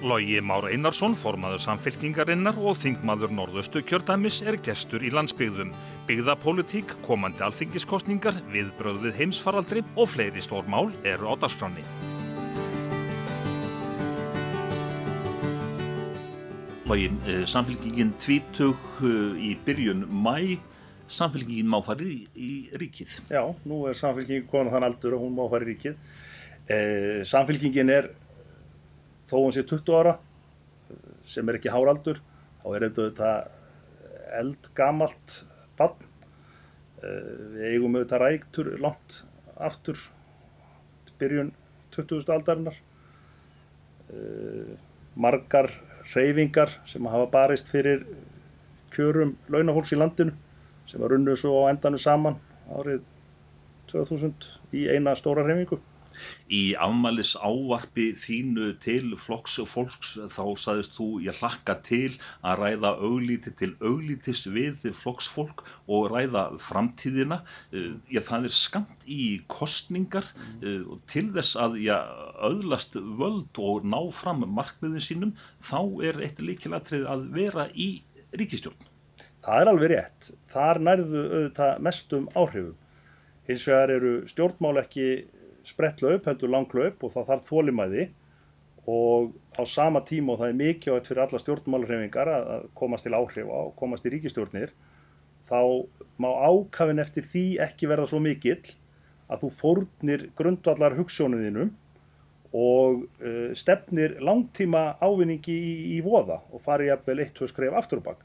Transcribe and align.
Logi 0.00 0.40
Már 0.40 0.64
Einarsson, 0.64 1.12
formaður 1.12 1.60
samfélkingarinnar 1.60 2.56
og 2.56 2.78
þingmaður 2.80 3.34
norðustu 3.36 3.82
kjördæmis 3.84 4.38
er 4.48 4.56
gestur 4.64 5.02
í 5.04 5.10
landsbyggðum. 5.12 5.74
Byggðapólitík, 6.08 6.94
komandi 7.04 7.44
alþingiskostningar, 7.44 8.38
viðbröðið 8.48 9.18
heimsfaraldri 9.18 9.82
og 10.00 10.08
fleiri 10.08 10.40
stór 10.40 10.64
mál 10.72 10.88
eru 11.04 11.28
á 11.28 11.34
dagskráni. 11.42 11.84
Logi, 16.88 17.10
eh, 17.28 17.44
samfélkingin 17.44 18.14
20 18.16 18.72
eh, 19.04 19.36
í 19.36 19.52
byrjun 19.66 20.08
mæ, 20.08 20.56
samfélkingin 21.12 21.68
má 21.68 21.84
fara 21.84 22.08
í, 22.08 22.24
í 22.34 22.72
ríkið. 22.72 23.20
Já, 23.28 23.44
nú 23.68 23.84
er 23.84 24.00
samfélkingin 24.00 24.48
konar 24.48 24.78
þann 24.78 24.88
aldur 24.88 25.20
og 25.20 25.28
hún 25.28 25.36
má 25.36 25.44
fara 25.52 25.68
í 25.68 25.74
ríkið. 25.74 26.00
Eh, 26.70 27.20
samfélkingin 27.28 27.92
er 27.92 28.10
þó 29.30 29.36
hún 29.44 29.54
sé 29.54 29.64
20 29.64 29.96
ára 30.00 30.18
sem 31.24 31.48
er 31.48 31.58
ekki 31.60 31.72
háraldur 31.72 32.20
þá 32.62 32.68
er 32.76 32.86
þetta 32.90 33.32
eldgamalt 34.40 35.36
bann 35.78 36.08
við 37.00 37.66
eigum 37.70 37.96
auðvitað 37.96 38.24
ræktur 38.24 38.72
langt 38.82 39.22
aftur 39.60 40.00
byrjun 41.20 41.52
20. 41.94 42.24
aldarinnar 42.32 42.76
margar 45.20 45.70
reyfingar 46.14 46.74
sem 46.88 47.06
hafa 47.06 47.28
barist 47.30 47.70
fyrir 47.70 48.04
kjörum 48.94 49.36
launahólks 49.52 49.94
í 49.94 49.98
landinu 50.00 50.34
sem 50.90 51.02
var 51.02 51.14
runnuð 51.14 51.38
svo 51.42 51.66
á 51.66 51.70
endanu 51.70 52.00
saman 52.00 52.38
árið 52.70 53.04
2000 53.92 54.50
í 54.74 54.86
eina 54.90 55.14
stóra 55.18 55.44
reyfingu 55.46 55.80
Í 56.50 56.74
afmælis 56.80 57.36
ávarpi 57.38 58.10
þínu 58.18 58.72
til 58.82 59.14
flokks 59.20 59.58
og 59.62 59.70
fólks 59.70 60.16
þá 60.32 60.42
saðist 60.60 60.96
þú 60.96 61.08
ég 61.24 61.38
hlakka 61.40 61.78
til 61.86 62.16
að 62.42 62.64
ræða 62.64 62.92
auglíti 62.98 63.54
til 63.58 63.72
auglítis 63.80 64.44
við 64.50 64.90
flokksfólk 64.96 65.64
og 65.86 66.10
ræða 66.14 66.46
framtíðina. 66.62 67.42
Eh, 67.72 67.94
ég, 68.10 68.24
það 68.26 68.50
er 68.50 68.56
skamt 68.56 69.06
í 69.06 69.40
kostningar 69.50 70.28
mm. 70.60 71.00
til 71.10 71.28
þess 71.34 71.56
að 71.60 71.80
ég 71.84 72.14
auðlast 72.40 72.96
völd 72.96 73.60
og 73.60 73.86
ná 73.86 73.98
fram 74.14 74.44
markmiðin 74.48 75.04
sínum 75.04 75.34
þá 75.62 75.80
er 76.10 76.22
eitt 76.24 76.40
líkilatrið 76.42 77.08
að 77.10 77.26
vera 77.34 77.68
í 77.74 77.90
ríkistjórn. 78.36 78.88
Það 79.40 79.62
er 79.62 79.70
alveg 79.72 79.92
rétt. 79.94 80.30
Þar 80.52 80.80
nærðu 80.84 81.20
auðvitað 81.24 81.84
mestum 81.86 82.28
áhrifum. 82.36 82.76
Hins 83.48 83.66
vegar 83.68 83.92
eru 83.96 84.12
stjórnmál 84.28 84.82
ekki 84.82 85.06
sprettlaup, 85.68 86.26
heldur 86.28 86.52
langlaup 86.52 87.04
og 87.04 87.14
það 87.14 87.30
þarf 87.32 87.48
þólimæði 87.48 88.08
og 88.90 89.32
á 89.54 89.62
sama 89.68 90.02
tíma 90.06 90.34
og 90.34 90.40
það 90.40 90.52
er 90.52 90.58
mikilvægt 90.60 91.10
fyrir 91.10 91.24
alla 91.24 91.40
stjórnmálurhefingar 91.42 92.30
að 92.32 92.68
komast 92.78 93.06
til 93.06 93.16
áhrif 93.16 93.50
og 93.52 93.74
komast 93.78 94.06
í 94.08 94.12
ríkistjórnir 94.14 94.72
þá 95.50 95.60
má 96.20 96.30
ákafin 96.48 97.02
eftir 97.02 97.26
því 97.26 97.44
ekki 97.66 97.90
verða 97.90 98.08
svo 98.10 98.20
mikill 98.22 98.62
að 99.30 99.44
þú 99.44 99.50
fórnir 99.58 100.26
grundvallar 100.38 100.96
hugssjónuðinum 100.98 101.70
og 102.50 103.04
uh, 103.22 103.52
stefnir 103.54 104.16
langtíma 104.24 104.96
ávinningi 104.98 105.54
í, 105.54 105.74
í 105.94 106.00
voða 106.02 106.40
og 106.50 106.64
fari 106.64 106.88
jafnvel 106.88 107.20
eitt, 107.22 107.36
tvö 107.36 107.46
skref 107.50 107.76
aftur 107.78 108.00
og 108.00 108.08
bakk. 108.08 108.24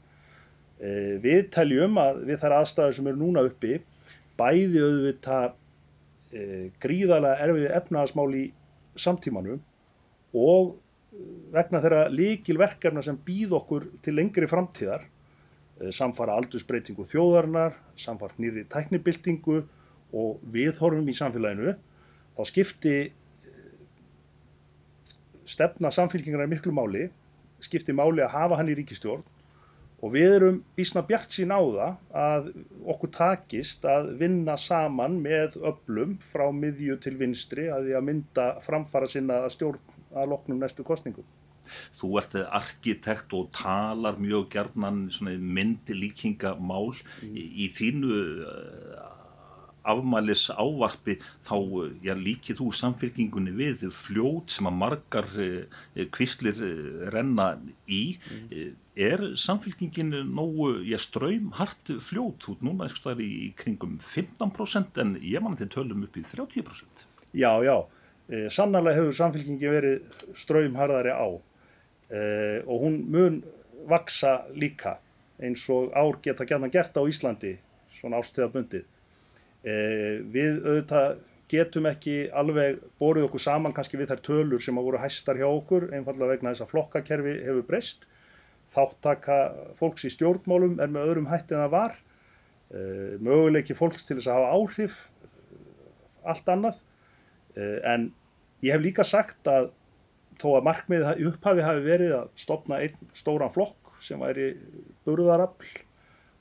Uh, 0.80 1.14
við 1.22 1.46
teljum 1.54 2.00
að 2.02 2.24
við 2.26 2.40
þær 2.42 2.56
aðstæður 2.60 2.96
sem 2.98 3.10
eru 3.12 3.20
núna 3.22 3.46
uppi 3.46 3.78
bæði 4.36 4.82
auðvitað 4.82 5.54
e, 6.32 6.70
gríðarlega 6.82 7.46
erfið 7.46 7.66
efnaðasmál 7.80 8.28
í 8.36 8.44
samtímanum 8.96 9.60
og 10.36 10.76
vegna 11.54 11.80
þeirra 11.84 12.06
líkilverkefna 12.12 13.04
sem 13.04 13.18
býð 13.26 13.56
okkur 13.60 13.88
til 14.04 14.16
lengri 14.18 14.48
framtíðar 14.50 15.06
e, 15.06 15.92
samfara 15.94 16.36
aldursbreytingu 16.40 17.06
þjóðarinnar, 17.08 17.76
samfara 17.96 18.36
nýri 18.42 18.66
tæknibildingu 18.72 19.62
og 20.16 20.42
viðhorfum 20.52 21.08
í 21.10 21.16
samfélaginu 21.16 21.76
þá 22.36 22.42
skipti 22.50 22.96
stefna 25.46 25.92
samfélkingarna 25.94 26.50
miklu 26.50 26.74
máli 26.74 27.06
skipti 27.62 27.94
máli 27.96 28.24
að 28.24 28.34
hafa 28.34 28.58
hann 28.60 28.70
í 28.70 28.76
ríkistjórn 28.78 29.24
og 30.04 30.12
við 30.12 30.34
erum 30.36 30.58
bísna 30.76 31.02
bjart 31.06 31.32
sín 31.32 31.54
á 31.54 31.60
það 31.60 31.94
að 32.22 32.50
okkur 32.92 33.12
takist 33.16 33.86
að 33.88 34.12
vinna 34.20 34.56
saman 34.60 35.16
með 35.24 35.56
öllum 35.62 36.16
frá 36.22 36.46
miðju 36.52 36.98
til 37.02 37.16
vinstri 37.20 37.70
að 37.72 37.88
því 37.88 37.96
að 37.96 38.06
mynda 38.10 38.46
framfara 38.64 39.08
sinna 39.10 39.40
stjórn 39.52 39.80
að 40.16 40.30
loknum 40.32 40.60
næstu 40.60 40.84
kostningum. 40.86 41.26
Þú 41.96 42.12
ert 42.20 42.36
arkitekt 42.44 43.32
og 43.34 43.48
talar 43.56 44.20
mjög 44.22 44.50
gerðnan 44.52 45.06
myndi 45.20 45.96
líkingamál 45.96 46.92
mm. 46.94 47.32
í, 47.32 47.46
í 47.66 47.70
þínu 47.74 48.20
afmælis 49.86 50.48
ávarpi 50.50 51.16
þá 51.46 51.56
já, 52.04 52.14
líkið 52.18 52.60
þú 52.60 52.66
samfélkingunni 52.74 53.54
við 53.56 53.86
fljót 53.94 54.52
sem 54.54 54.68
að 54.68 54.78
margar 54.80 55.28
eh, 55.42 56.06
kvistlir 56.14 56.58
eh, 56.64 57.06
renna 57.14 57.54
í. 57.86 58.16
Mm. 58.16 58.76
er 58.96 59.22
samfélkingin 59.36 60.14
nógu 60.32 60.80
já, 60.88 60.96
ströym 61.00 61.50
hart 61.58 61.92
fljót 62.00 62.48
út 62.50 62.64
núna 62.64 62.86
eitthvað 62.86 63.20
í 63.24 63.52
kringum 63.58 63.98
15% 64.00 65.02
en 65.02 65.16
ég 65.20 65.44
mann 65.44 65.58
þeir 65.58 65.72
tölum 65.74 66.06
upp 66.06 66.16
í 66.16 66.24
30% 66.24 67.04
Já, 67.36 67.52
já, 67.60 67.76
sannarlega 68.48 69.02
hefur 69.02 69.18
samfélkingin 69.18 69.74
verið 69.74 70.24
ströymharðari 70.40 71.12
á 71.12 71.28
e, 72.08 72.20
og 72.64 72.86
hún 72.86 73.02
mun 73.12 73.42
vaksa 73.86 74.46
líka 74.56 74.96
eins 75.36 75.66
og 75.68 75.92
ár 75.92 76.16
geta 76.24 76.48
gætna 76.48 76.72
gert 76.72 76.96
á 76.96 77.04
Íslandi 77.04 77.58
svona 77.92 78.22
ástöðabundið 78.24 78.86
Eh, 78.86 78.95
við 79.66 80.60
auðvitað 80.62 81.16
getum 81.50 81.86
ekki 81.90 82.16
alveg 82.34 82.80
borðið 83.00 83.28
okkur 83.28 83.42
saman 83.42 83.74
kannski 83.74 83.98
við 84.00 84.12
þær 84.12 84.22
tölur 84.28 84.62
sem 84.62 84.78
að 84.78 84.88
voru 84.88 85.00
hæstar 85.02 85.38
hjá 85.38 85.46
okkur 85.46 85.88
einfallega 85.94 86.34
vegna 86.34 86.52
þess 86.52 86.64
að 86.66 86.72
flokkakerfi 86.72 87.34
hefur 87.46 87.66
breyst. 87.68 88.06
Þáttaka 88.74 89.38
fólks 89.78 90.06
í 90.08 90.10
stjórnmálum 90.14 90.80
er 90.82 90.90
með 90.90 91.10
öðrum 91.12 91.30
hætti 91.30 91.54
en 91.54 91.62
það 91.64 91.74
var. 91.76 91.96
Eh, 92.74 93.14
möguleiki 93.22 93.76
fólks 93.78 94.08
til 94.08 94.18
þess 94.18 94.30
að 94.32 94.40
hafa 94.40 94.54
áhrif 94.58 95.00
allt 96.26 96.50
annað. 96.50 96.80
Eh, 97.54 97.78
en 97.86 98.08
ég 98.64 98.74
hef 98.74 98.82
líka 98.82 99.06
sagt 99.06 99.46
að 99.50 99.70
þó 100.40 100.48
að 100.56 100.66
markmiðið 100.66 101.22
í 101.22 101.28
upphafi 101.30 101.64
hafi 101.64 101.84
verið 101.86 102.16
að 102.18 102.32
stopna 102.42 102.80
einn 102.82 103.12
stóran 103.14 103.54
flokk 103.54 103.94
sem 104.02 104.20
væri 104.20 104.50
burðarafl 105.06 105.70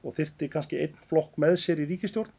og 0.05 0.17
þyrti 0.17 0.49
kannski 0.51 0.81
einn 0.81 0.97
flokk 1.07 1.37
með 1.41 1.55
sér 1.61 1.83
í 1.85 1.87
ríkistjórn 1.93 2.33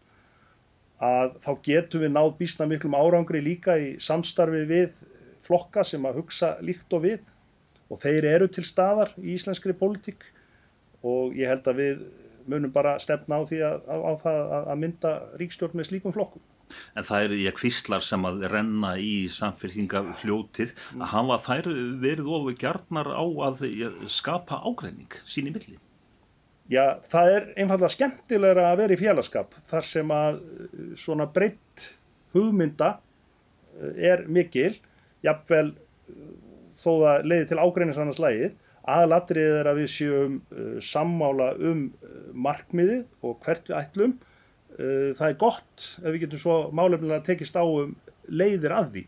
að 1.02 1.36
þá 1.44 1.50
getum 1.66 2.04
við 2.04 2.12
náð 2.14 2.30
bísna 2.38 2.66
miklum 2.68 2.96
árangri 2.96 3.42
líka 3.44 3.76
í 3.76 3.96
samstarfi 4.00 4.64
við 4.68 5.00
flokka 5.46 5.84
sem 5.84 6.04
að 6.08 6.22
hugsa 6.22 6.56
líkt 6.64 6.92
og 6.96 7.04
við 7.04 7.34
og 7.92 8.00
þeir 8.02 8.26
eru 8.32 8.48
til 8.50 8.64
staðar 8.66 9.12
í 9.20 9.36
íslenskri 9.36 9.76
politík 9.76 10.24
og 11.06 11.36
ég 11.36 11.52
held 11.52 11.68
að 11.70 11.82
við 11.82 12.04
munum 12.46 12.72
bara 12.74 12.96
stefna 13.02 13.40
á 13.40 13.42
því 13.46 13.62
að, 13.66 13.88
á, 13.90 13.96
á 13.96 14.12
það 14.22 14.52
að 14.58 14.82
mynda 14.82 15.14
ríkstjórn 15.40 15.78
með 15.78 15.90
slíkum 15.90 16.14
flokkum. 16.14 16.44
En 16.98 17.06
það 17.06 17.28
eru 17.28 17.40
ég 17.44 17.54
kvíslar 17.54 18.02
sem 18.02 18.26
að 18.26 18.46
renna 18.50 18.96
í 18.98 19.28
samfélkingafljótið 19.30 20.74
að 20.98 21.10
hafa 21.12 21.38
þær 21.44 21.68
verið 22.02 22.30
ofur 22.38 22.56
gjarnar 22.58 23.12
á 23.14 23.24
að 23.50 23.66
skapa 24.10 24.62
ágreining 24.66 25.20
sín 25.26 25.50
í 25.50 25.54
milli. 25.54 25.78
Já, 26.66 26.98
það 27.06 27.28
er 27.30 27.44
einfallega 27.62 27.94
skemmtilegra 27.94 28.70
að 28.72 28.80
vera 28.80 28.94
í 28.96 28.98
félagskap 28.98 29.52
þar 29.70 29.84
sem 29.86 30.08
að 30.10 30.38
uh, 30.42 30.78
svona 30.98 31.28
breytt 31.30 31.84
hugmynda 32.34 32.96
uh, 32.96 33.92
er 33.94 34.24
mikil, 34.26 34.72
jafnvel 35.22 35.68
uh, 35.70 36.32
þó 36.74 36.90
það 36.90 37.28
leiði 37.30 37.44
til 37.52 37.60
ágreinisannars 37.62 38.18
lægið, 38.22 38.56
aðalatrið 38.86 39.52
er 39.60 39.70
að 39.70 39.78
við 39.80 39.88
séum 39.90 40.34
sammála 40.82 41.48
um 41.58 41.86
markmiðið 42.38 43.00
og 43.26 43.40
hvert 43.42 43.66
við 43.66 43.78
ætlum. 43.80 44.12
Það 44.76 45.24
er 45.26 45.38
gott 45.40 45.86
ef 46.04 46.06
við 46.06 46.20
getum 46.22 46.38
svo 46.38 46.58
málefnilega 46.70 47.24
tekist 47.26 47.58
á 47.58 47.66
um 47.66 47.96
leiðir 48.30 48.76
að 48.76 48.92
því. 48.92 49.02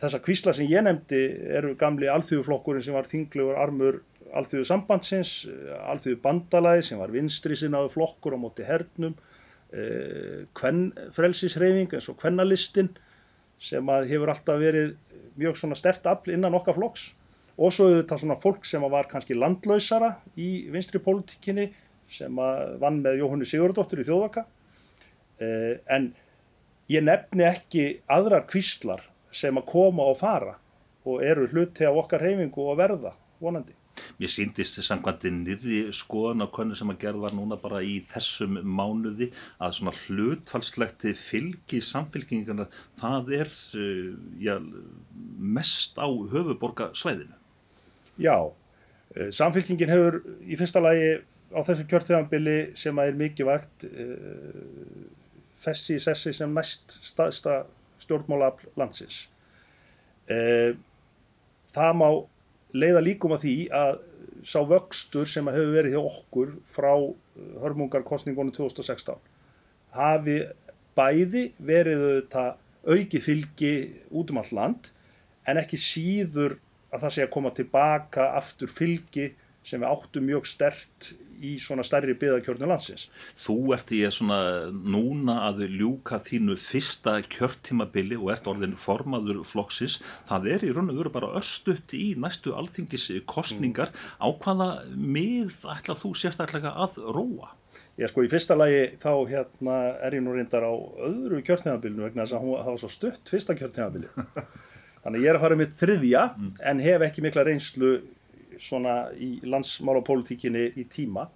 Þessa 0.00 0.22
kvísla 0.24 0.54
sem 0.56 0.70
ég 0.70 0.86
nefndi 0.86 1.20
eru 1.58 1.74
gamli 1.76 2.08
alþjóðflokkurinn 2.08 2.86
sem 2.86 2.96
var 2.96 3.10
þinglegur 3.10 3.60
armur 3.60 4.00
alþjóðu 4.34 4.66
sambandsins, 4.68 5.32
alþjóðu 5.90 6.20
bandalagi 6.24 6.84
sem 6.88 7.00
var 7.00 7.12
vinstri 7.14 7.56
sinnaðu 7.58 7.92
flokkur 7.94 8.36
á 8.36 8.38
móti 8.40 8.66
hernum, 8.66 9.14
eh, 9.72 10.46
eins 11.98 12.08
og 12.10 12.18
kvennalistin 12.20 12.90
sem 13.58 13.86
hefur 13.86 14.32
alltaf 14.32 14.58
verið 14.60 14.96
mjög 15.38 15.58
stert 15.78 16.06
afl 16.06 16.34
innan 16.34 16.54
okkar 16.54 16.76
flokks 16.76 17.12
og 17.54 17.72
svo 17.72 17.88
þetta 17.92 18.18
svona 18.18 18.36
fólk 18.40 18.66
sem 18.66 18.82
var 18.90 19.08
kannski 19.10 19.36
landlausara 19.38 20.16
í 20.36 20.66
vinstri 20.74 21.00
pólitíkinni 21.02 21.70
sem 22.10 22.34
vann 22.34 23.00
með 23.02 23.20
Jóhannu 23.22 23.46
Sigurðardóttur 23.48 24.02
í 24.02 24.06
þjóðvaka 24.08 24.44
eh, 25.40 25.78
en 25.86 26.12
ég 26.90 27.04
nefni 27.06 27.46
ekki 27.48 27.86
aðrar 28.10 28.46
kvíslar 28.50 29.06
sem 29.34 29.56
að 29.58 29.70
koma 29.70 30.06
og 30.10 30.18
fara 30.20 30.58
og 31.04 31.22
eru 31.24 31.46
hluti 31.50 31.86
af 31.86 31.98
okkar 32.04 32.22
reyfingu 32.24 32.64
og 32.64 32.78
verða, 32.80 33.12
vonandi. 33.42 33.74
Mér 34.18 34.30
síndist 34.30 34.78
samkvæmdi 34.84 35.30
nýri 35.34 35.80
skoðan 35.94 36.44
á 36.44 36.48
konu 36.54 36.76
sem 36.78 36.90
að 36.92 37.00
gerð 37.04 37.24
var 37.24 37.34
núna 37.36 37.58
bara 37.60 37.82
í 37.82 37.96
þessum 38.10 38.58
mánuði 38.62 39.30
að 39.62 39.76
svona 39.78 39.94
hlutfallslegt 40.04 41.06
fylgi 41.18 41.80
samfylkingarna 41.84 42.68
það 43.00 43.32
er 43.40 43.52
uh, 43.78 44.10
já, 44.40 44.56
mest 45.38 45.98
á 45.98 46.06
höfuborgarsvæðinu. 46.06 47.36
Já, 48.22 48.36
uh, 48.46 49.30
samfylkingin 49.34 49.92
hefur 49.92 50.20
í 50.42 50.58
fyrsta 50.60 50.82
lagi 50.82 51.16
á 51.54 51.60
þessu 51.66 51.86
kjörtíðanbili 51.90 52.58
sem 52.78 52.98
að 52.98 53.12
er 53.12 53.20
mikið 53.22 53.52
uh, 53.54 54.60
fessi 55.64 55.98
í 55.98 56.02
sessi 56.02 56.34
sem 56.36 56.54
næst 56.54 56.98
staðsta 57.06 57.64
stjórnmála 58.04 58.50
landsins. 58.76 59.24
Það 61.74 61.92
má 61.96 62.08
leiða 62.74 63.04
líkum 63.04 63.34
að 63.36 63.46
því 63.46 63.54
að 63.74 63.94
sá 64.44 64.58
vöxtur 64.68 65.28
sem 65.30 65.46
hefur 65.48 65.72
verið 65.72 65.96
hjá 65.96 66.02
okkur 66.02 66.52
frá 66.68 66.92
uh, 66.96 67.14
hörmungarkostningunum 67.62 68.52
2016 68.56 69.16
hafi 69.94 70.40
bæði 70.98 71.46
verið 71.58 72.04
þetta 72.08 72.44
auki 72.84 73.20
fylgi 73.22 73.74
út 74.12 74.30
um 74.30 74.40
all 74.42 74.52
land 74.58 74.90
en 75.48 75.60
ekki 75.60 75.80
síður 75.80 76.58
að 76.94 77.06
það 77.06 77.14
sé 77.16 77.24
að 77.24 77.32
koma 77.34 77.52
tilbaka 77.54 78.28
aftur 78.38 78.70
fylgi 78.70 79.30
sem 79.64 79.80
við 79.80 79.90
áttum 79.90 80.26
mjög 80.28 80.48
stert 80.48 81.14
í 81.42 81.54
svona 81.62 81.84
stærri 81.86 82.14
byðakjörnum 82.20 82.70
landsins. 82.70 83.08
Þú 83.40 83.56
ert 83.76 83.92
í 83.94 84.02
svona 84.14 84.38
núna 84.70 85.40
að 85.48 85.64
ljúka 85.72 86.20
þínu 86.24 86.56
fyrsta 86.60 87.18
kjörtímabili 87.32 88.18
og 88.20 88.32
ert 88.36 88.48
orðin 88.50 88.76
formaður 88.78 89.42
floksis. 89.48 90.00
Það 90.28 90.48
er 90.54 90.68
í 90.68 90.72
raun 90.76 90.92
og 90.92 91.02
veru 91.02 91.14
bara 91.14 91.32
örstutt 91.40 91.96
í 91.96 92.12
næstu 92.20 92.54
alþingis 92.56 93.10
kostningar. 93.30 93.92
Mm. 93.92 94.24
Á 94.24 94.28
hvaða 94.44 94.70
mið 94.94 95.60
ætlað 95.74 96.02
þú 96.04 96.14
sérstaklega 96.22 96.74
að 96.84 97.00
róa? 97.16 97.54
Já 97.98 98.08
sko 98.10 98.24
í 98.26 98.30
fyrsta 98.30 98.56
lagi 98.58 98.96
þá 99.02 99.10
hérna 99.30 99.78
er 100.02 100.16
ég 100.16 100.22
nú 100.24 100.34
reyndar 100.34 100.66
á 100.66 100.72
öðru 100.74 101.40
kjörtímabilinu 101.46 102.06
vegna 102.06 102.24
þess 102.24 102.36
að 102.38 102.46
það 102.50 102.70
var 102.70 102.80
svo 102.82 102.90
stutt 102.90 103.30
fyrsta 103.30 103.56
kjörtímabili. 103.58 104.10
Þannig 105.04 105.24
ég 105.24 105.30
er 105.30 105.38
að 105.38 105.44
fara 105.44 105.58
með 105.60 105.72
þriðja 105.82 106.22
mm. 106.32 106.52
en 106.70 106.82
hef 106.84 107.04
ekki 107.06 107.24
mikla 107.24 107.44
reynslu 107.46 107.90
svona 108.62 109.10
í 109.16 109.38
landsmálapolítikinni 109.46 110.66
í 110.80 110.84
tíma. 110.90 111.28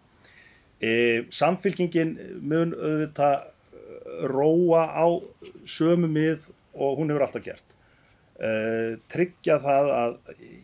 E, 0.78 1.24
samfylkingin 1.34 2.14
mun 2.42 2.74
auðvitað 2.76 3.48
róa 4.30 4.84
á 4.94 5.06
sömu 5.66 6.10
mið 6.10 6.48
og 6.74 7.00
hún 7.00 7.12
hefur 7.12 7.26
alltaf 7.26 7.44
gert. 7.44 7.76
E, 8.38 8.50
tryggja 9.10 9.58
það 9.64 9.92
að 9.98 10.16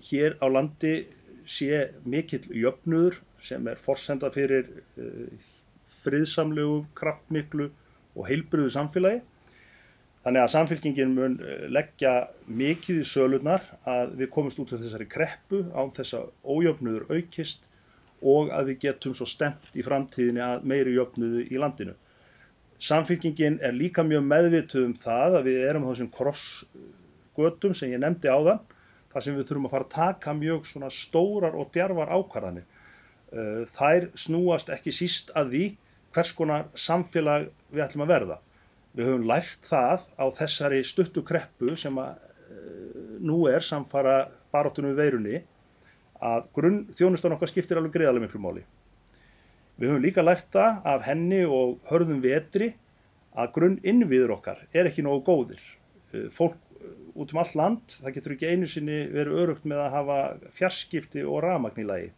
hér 0.08 0.38
á 0.38 0.46
landi 0.50 0.94
sé 1.44 1.88
mikill 2.08 2.46
jöfnudur 2.54 3.20
sem 3.42 3.66
er 3.68 3.80
forsenda 3.82 4.30
fyrir 4.32 4.70
e, 4.96 5.28
friðsamlegu, 6.04 6.84
kraftmiklu 6.96 7.70
og 8.14 8.28
heilbriðu 8.28 8.70
samfélagi 8.72 9.22
Þannig 10.24 10.40
að 10.40 10.52
samfélkingin 10.54 11.12
mun 11.12 11.34
eh, 11.44 11.66
leggja 11.68 12.14
mikið 12.48 13.02
í 13.02 13.08
sölunar 13.08 13.66
að 13.84 14.14
við 14.22 14.30
komumst 14.32 14.60
út 14.62 14.72
af 14.72 14.80
þessari 14.80 15.08
kreppu 15.10 15.66
án 15.76 15.92
þess 15.92 16.16
að 16.16 16.30
ójöfnuður 16.48 17.10
aukist 17.12 17.66
og 18.24 18.48
að 18.56 18.70
við 18.70 18.78
getum 18.86 19.16
svo 19.16 19.28
stemt 19.28 19.76
í 19.76 19.84
framtíðinni 19.84 20.40
að 20.40 20.64
meiri 20.70 20.94
jöfnuðu 20.96 21.44
í 21.44 21.60
landinu. 21.60 21.92
Samfélkingin 22.80 23.60
er 23.64 23.76
líka 23.76 24.04
mjög 24.04 24.24
meðvituð 24.30 24.86
um 24.88 24.94
það 24.96 25.38
að 25.38 25.50
við 25.50 25.58
erum 25.68 25.84
á 25.84 25.90
þessum 25.92 26.10
krossgötum 26.16 27.76
sem 27.76 27.92
ég 27.92 28.00
nefndi 28.00 28.32
á 28.32 28.38
þann, 28.48 28.64
þar 29.12 29.26
sem 29.26 29.36
við 29.36 29.46
þurfum 29.50 29.68
að 29.68 29.74
fara 29.76 29.88
að 29.88 29.94
taka 29.94 30.34
mjög 30.40 30.90
stórar 30.92 31.60
og 31.60 31.68
djarvar 31.76 32.12
ákvarðanir. 32.16 32.64
Eh, 33.34 33.62
þær 33.76 34.08
snúast 34.16 34.72
ekki 34.72 34.92
síst 34.94 35.34
að 35.36 35.52
því 35.52 35.64
hvers 36.16 36.32
konar 36.32 36.68
samfélag 36.78 37.50
við 37.68 37.84
ætlum 37.84 38.06
að 38.06 38.12
verða. 38.14 38.40
Við 38.94 39.08
höfum 39.08 39.26
lært 39.26 39.66
það 39.66 40.04
á 40.14 40.24
þessari 40.36 40.84
stuttu 40.86 41.24
kreppu 41.26 41.74
sem 41.78 41.96
að 41.98 42.14
uh, 42.14 43.18
nú 43.26 43.40
er 43.50 43.64
samfara 43.66 44.28
baróttunum 44.54 44.94
veirunni 44.94 45.40
að 46.24 46.46
grunn 46.54 46.84
þjónustan 46.94 47.34
okkar 47.34 47.50
skiptir 47.50 47.80
alveg 47.80 47.96
greiðarlega 47.96 48.28
miklu 48.28 48.42
máli. 48.44 48.62
Við 49.74 49.90
höfum 49.90 50.04
líka 50.04 50.22
lært 50.22 50.46
það 50.54 50.86
af 50.92 51.08
henni 51.08 51.42
og 51.42 51.80
hörðum 51.90 52.22
vetri 52.22 52.70
að 53.34 53.50
grunn 53.56 53.80
innviður 53.82 54.36
okkar 54.36 54.62
er 54.70 54.86
ekki 54.86 55.02
nógu 55.02 55.24
góðir. 55.26 55.64
Uh, 56.14 56.30
fólk 56.30 56.54
uh, 56.78 56.96
út 57.18 57.34
um 57.34 57.42
all 57.42 57.54
land, 57.58 57.98
það 57.98 58.18
getur 58.20 58.38
ekki 58.38 58.52
einu 58.54 58.70
sinni 58.70 59.04
verið 59.10 59.42
örugt 59.42 59.66
með 59.66 59.88
að 59.88 59.94
hafa 59.98 60.20
fjarskipti 60.54 61.26
og 61.26 61.42
ramagn 61.42 61.82
í 61.82 61.90
lagi. 61.90 62.12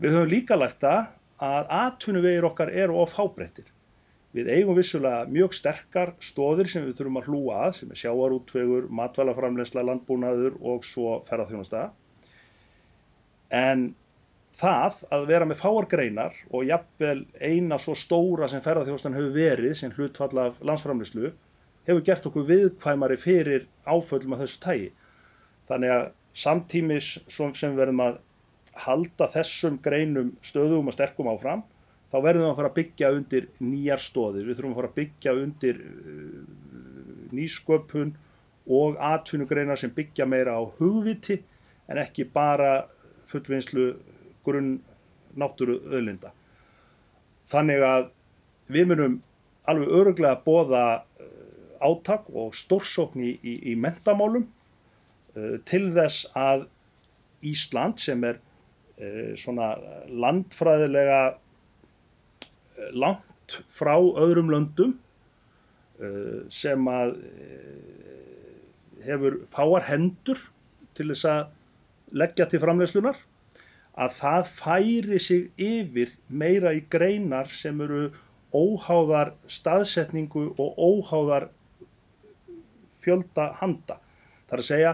Við 0.00 0.16
höfum 0.16 0.32
líka 0.32 0.56
lært 0.56 0.80
það 0.80 1.10
að 1.44 1.74
atvinnuvegir 1.84 2.48
okkar 2.48 2.72
eru 2.72 3.02
of 3.02 3.18
hábreyttir. 3.18 3.68
Við 4.36 4.50
eigum 4.52 4.76
vissulega 4.76 5.24
mjög 5.32 5.54
sterkar 5.56 6.12
stóðir 6.20 6.68
sem 6.68 6.84
við 6.84 6.98
þurfum 6.98 7.20
að 7.20 7.30
hlúa 7.30 7.60
að, 7.64 7.70
sem 7.78 7.94
er 7.94 8.00
sjáarútvegur, 8.02 8.90
matvælaframlegsla, 8.98 9.84
landbúnaður 9.88 10.58
og 10.60 10.84
svo 10.84 11.14
ferðarþjónastæða. 11.30 11.88
En 13.56 13.86
það 14.58 15.00
að 15.14 15.26
vera 15.30 15.48
með 15.48 15.60
fáar 15.62 15.88
greinar 15.88 16.36
og 16.52 16.66
jafnvel 16.68 17.22
eina 17.40 17.78
svo 17.80 17.96
stóra 17.96 18.50
sem 18.52 18.62
ferðarþjónastan 18.64 19.16
hefur 19.16 19.32
verið, 19.38 19.74
sem 19.80 19.96
hlutfall 19.96 20.44
af 20.44 20.60
landsframlegslu, 20.60 21.32
hefur 21.88 22.04
gert 22.04 22.28
okkur 22.28 22.48
viðkvæmari 22.50 23.16
fyrir 23.22 23.64
áföllum 23.88 24.36
af 24.36 24.44
þessu 24.44 24.60
tægi. 24.60 24.90
Þannig 25.72 25.94
að 25.94 26.06
samtímis 26.36 27.14
sem 27.32 27.76
verðum 27.78 28.04
að 28.04 28.20
halda 28.84 29.32
þessum 29.32 29.80
greinum 29.82 30.34
stöðum 30.44 30.90
og 30.90 30.94
sterkum 30.94 31.32
áfram, 31.32 31.64
þá 32.08 32.16
verðum 32.24 32.44
við 32.46 32.50
að 32.50 32.58
fara 32.58 32.70
að 32.70 32.78
byggja 32.78 33.10
undir 33.16 33.46
nýjar 33.60 34.02
stóðir, 34.02 34.46
við 34.48 34.58
þurfum 34.58 34.72
að 34.72 34.80
fara 34.80 34.90
að 34.90 34.98
byggja 34.98 35.34
undir 35.42 35.80
uh, 35.84 36.42
nýsköpun 37.36 38.12
og 38.78 39.00
atvinnugreinar 39.10 39.80
sem 39.80 39.92
byggja 39.96 40.28
meira 40.28 40.56
á 40.56 40.62
hugviti 40.80 41.42
en 41.88 42.00
ekki 42.00 42.28
bara 42.32 42.72
fullvinnslu 43.28 43.90
grunn 44.44 44.78
náttúru 45.38 45.78
öðlinda. 45.84 46.32
Þannig 47.48 47.84
að 47.84 48.08
við 48.72 48.88
munum 48.90 49.18
alveg 49.68 49.92
öruglega 50.00 50.40
bóða 50.44 50.84
uh, 50.96 51.26
átak 51.84 52.30
og 52.32 52.56
stórsókn 52.56 53.24
í, 53.24 53.34
í, 53.44 53.58
í 53.72 53.76
mentamálum 53.76 54.48
uh, 54.48 55.58
til 55.68 55.90
þess 55.96 56.30
að 56.36 56.68
Ísland 57.46 58.00
sem 58.02 58.24
er 58.26 58.40
svona 59.38 59.68
landfræðilega 60.10 61.36
langt 62.92 63.60
frá 63.72 63.96
öðrum 63.96 64.50
löndum 64.52 64.96
uh, 66.00 66.44
sem 66.52 66.88
að 66.92 67.16
uh, 67.18 67.98
hefur 69.06 69.40
fáar 69.50 69.88
hendur 69.88 70.40
til 70.98 71.10
þess 71.12 71.28
að 71.30 71.42
leggja 72.18 72.48
til 72.48 72.62
framlegslunar 72.62 73.18
að 73.98 74.14
það 74.14 74.50
færi 74.54 75.18
sig 75.22 75.48
yfir 75.58 76.14
meira 76.28 76.72
í 76.76 76.84
greinar 76.90 77.50
sem 77.50 77.80
eru 77.82 78.08
óháðar 78.54 79.34
staðsetningu 79.50 80.52
og 80.56 80.78
óháðar 80.78 81.48
fjölda 82.98 83.52
handa. 83.60 83.98
Það 84.48 84.54
er 84.54 84.62
að 84.62 84.68
segja 84.68 84.92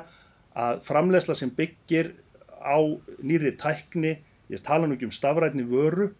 að 0.64 0.80
framlegsla 0.88 1.36
sem 1.38 1.52
byggir 1.54 2.14
á 2.64 2.80
nýri 3.22 3.54
tækni, 3.60 4.16
ég 4.50 4.62
tala 4.64 4.88
nú 4.88 4.96
ekki 4.96 5.08
um 5.08 5.14
stafrætni 5.14 5.66
vöru, 5.68 6.10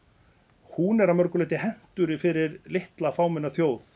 hún 0.76 1.02
er 1.02 1.10
að 1.10 1.20
mörguleiti 1.20 1.60
henduri 1.60 2.16
fyrir 2.20 2.58
litla 2.72 3.12
fáminna 3.14 3.52
þjóð. 3.54 3.86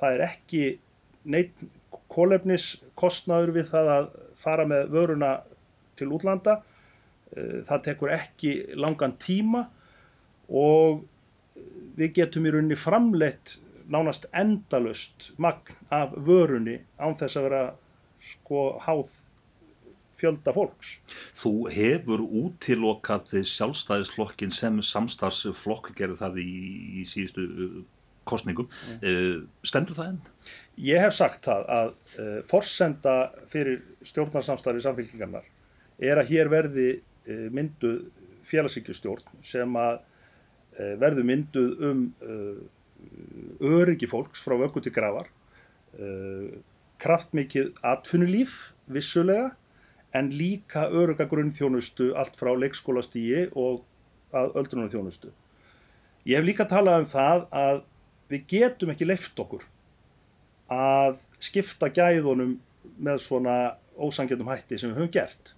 Það 0.00 0.16
er 0.16 0.24
ekki 0.26 0.62
neitt 1.32 1.64
kólefniskostnaður 2.12 3.52
við 3.56 3.68
það 3.72 3.92
að 3.96 4.08
fara 4.40 4.66
með 4.68 4.90
vöruna 4.94 5.32
til 5.98 6.10
útlanda. 6.14 6.60
Eh, 7.36 7.62
það 7.68 7.84
tekur 7.90 8.14
ekki 8.16 8.52
langan 8.78 9.16
tíma 9.20 9.66
og 10.48 11.04
við 11.96 12.12
getum 12.20 12.46
í 12.46 12.52
rauninni 12.54 12.78
framleitt 12.78 13.56
nánast 13.90 14.26
endalust 14.34 15.30
magn 15.42 15.76
af 15.94 16.14
vörunni 16.26 16.80
án 16.98 17.16
þess 17.18 17.38
að 17.38 17.48
vera 17.48 17.62
sko 18.22 18.66
háð 18.82 19.12
fjölda 20.20 20.54
fólks. 20.56 20.96
Þú 21.36 21.52
hefur 21.74 22.22
útilokað 22.24 23.36
sjálfstæðisflokkin 23.50 24.54
sem 24.54 24.80
samstarfsflokk 24.84 25.92
gerði 25.98 26.20
það 26.22 26.40
í, 26.42 26.50
í 27.02 27.06
síðustu 27.10 27.46
uh, 27.46 27.76
kostningum. 28.26 28.68
Mm. 28.68 28.98
Uh, 29.02 29.66
stendur 29.66 29.98
það 29.98 30.12
enn? 30.12 30.20
Ég 30.86 31.02
hef 31.04 31.16
sagt 31.16 31.46
það 31.46 31.66
að 31.78 31.92
uh, 31.94 32.38
forsenda 32.50 33.16
fyrir 33.52 33.82
stjórnarsamstarfi 34.06 34.84
samfélkingarnar 34.84 35.46
er 35.96 36.20
að 36.20 36.32
hér 36.34 36.52
verði 36.52 36.88
uh, 36.98 37.48
mynduð 37.54 38.06
félagsíkjustjórn 38.46 39.42
sem 39.46 39.80
að 39.80 39.98
uh, 40.00 40.94
verður 41.02 41.28
mynduð 41.32 41.90
um 41.90 42.06
öryggi 43.62 44.08
fólks 44.10 44.40
frá 44.42 44.56
vöggu 44.58 44.80
til 44.82 44.90
gravar 44.92 45.28
kraftmikið 47.00 47.68
atfunnulíf 47.86 48.56
vissulega 48.90 49.52
en 50.16 50.30
líka 50.32 50.86
öruga 50.88 51.26
grunnþjónustu 51.28 52.12
allt 52.16 52.38
frá 52.38 52.52
leikskólastígi 52.56 53.50
og 53.54 53.84
að 54.36 54.56
öldrunarþjónustu. 54.62 55.32
Ég 56.26 56.38
hef 56.38 56.46
líka 56.46 56.66
talað 56.68 57.04
um 57.04 57.08
það 57.10 57.46
að 57.54 57.82
við 58.32 58.46
getum 58.50 58.92
ekki 58.92 59.08
leift 59.08 59.42
okkur 59.42 59.66
að 60.72 61.20
skipta 61.38 61.90
gæðunum 61.94 62.56
með 62.98 63.20
svona 63.22 63.56
ósangjöndum 63.94 64.50
hætti 64.50 64.78
sem 64.80 64.90
við 64.90 65.02
höfum 65.02 65.12
gert. 65.14 65.52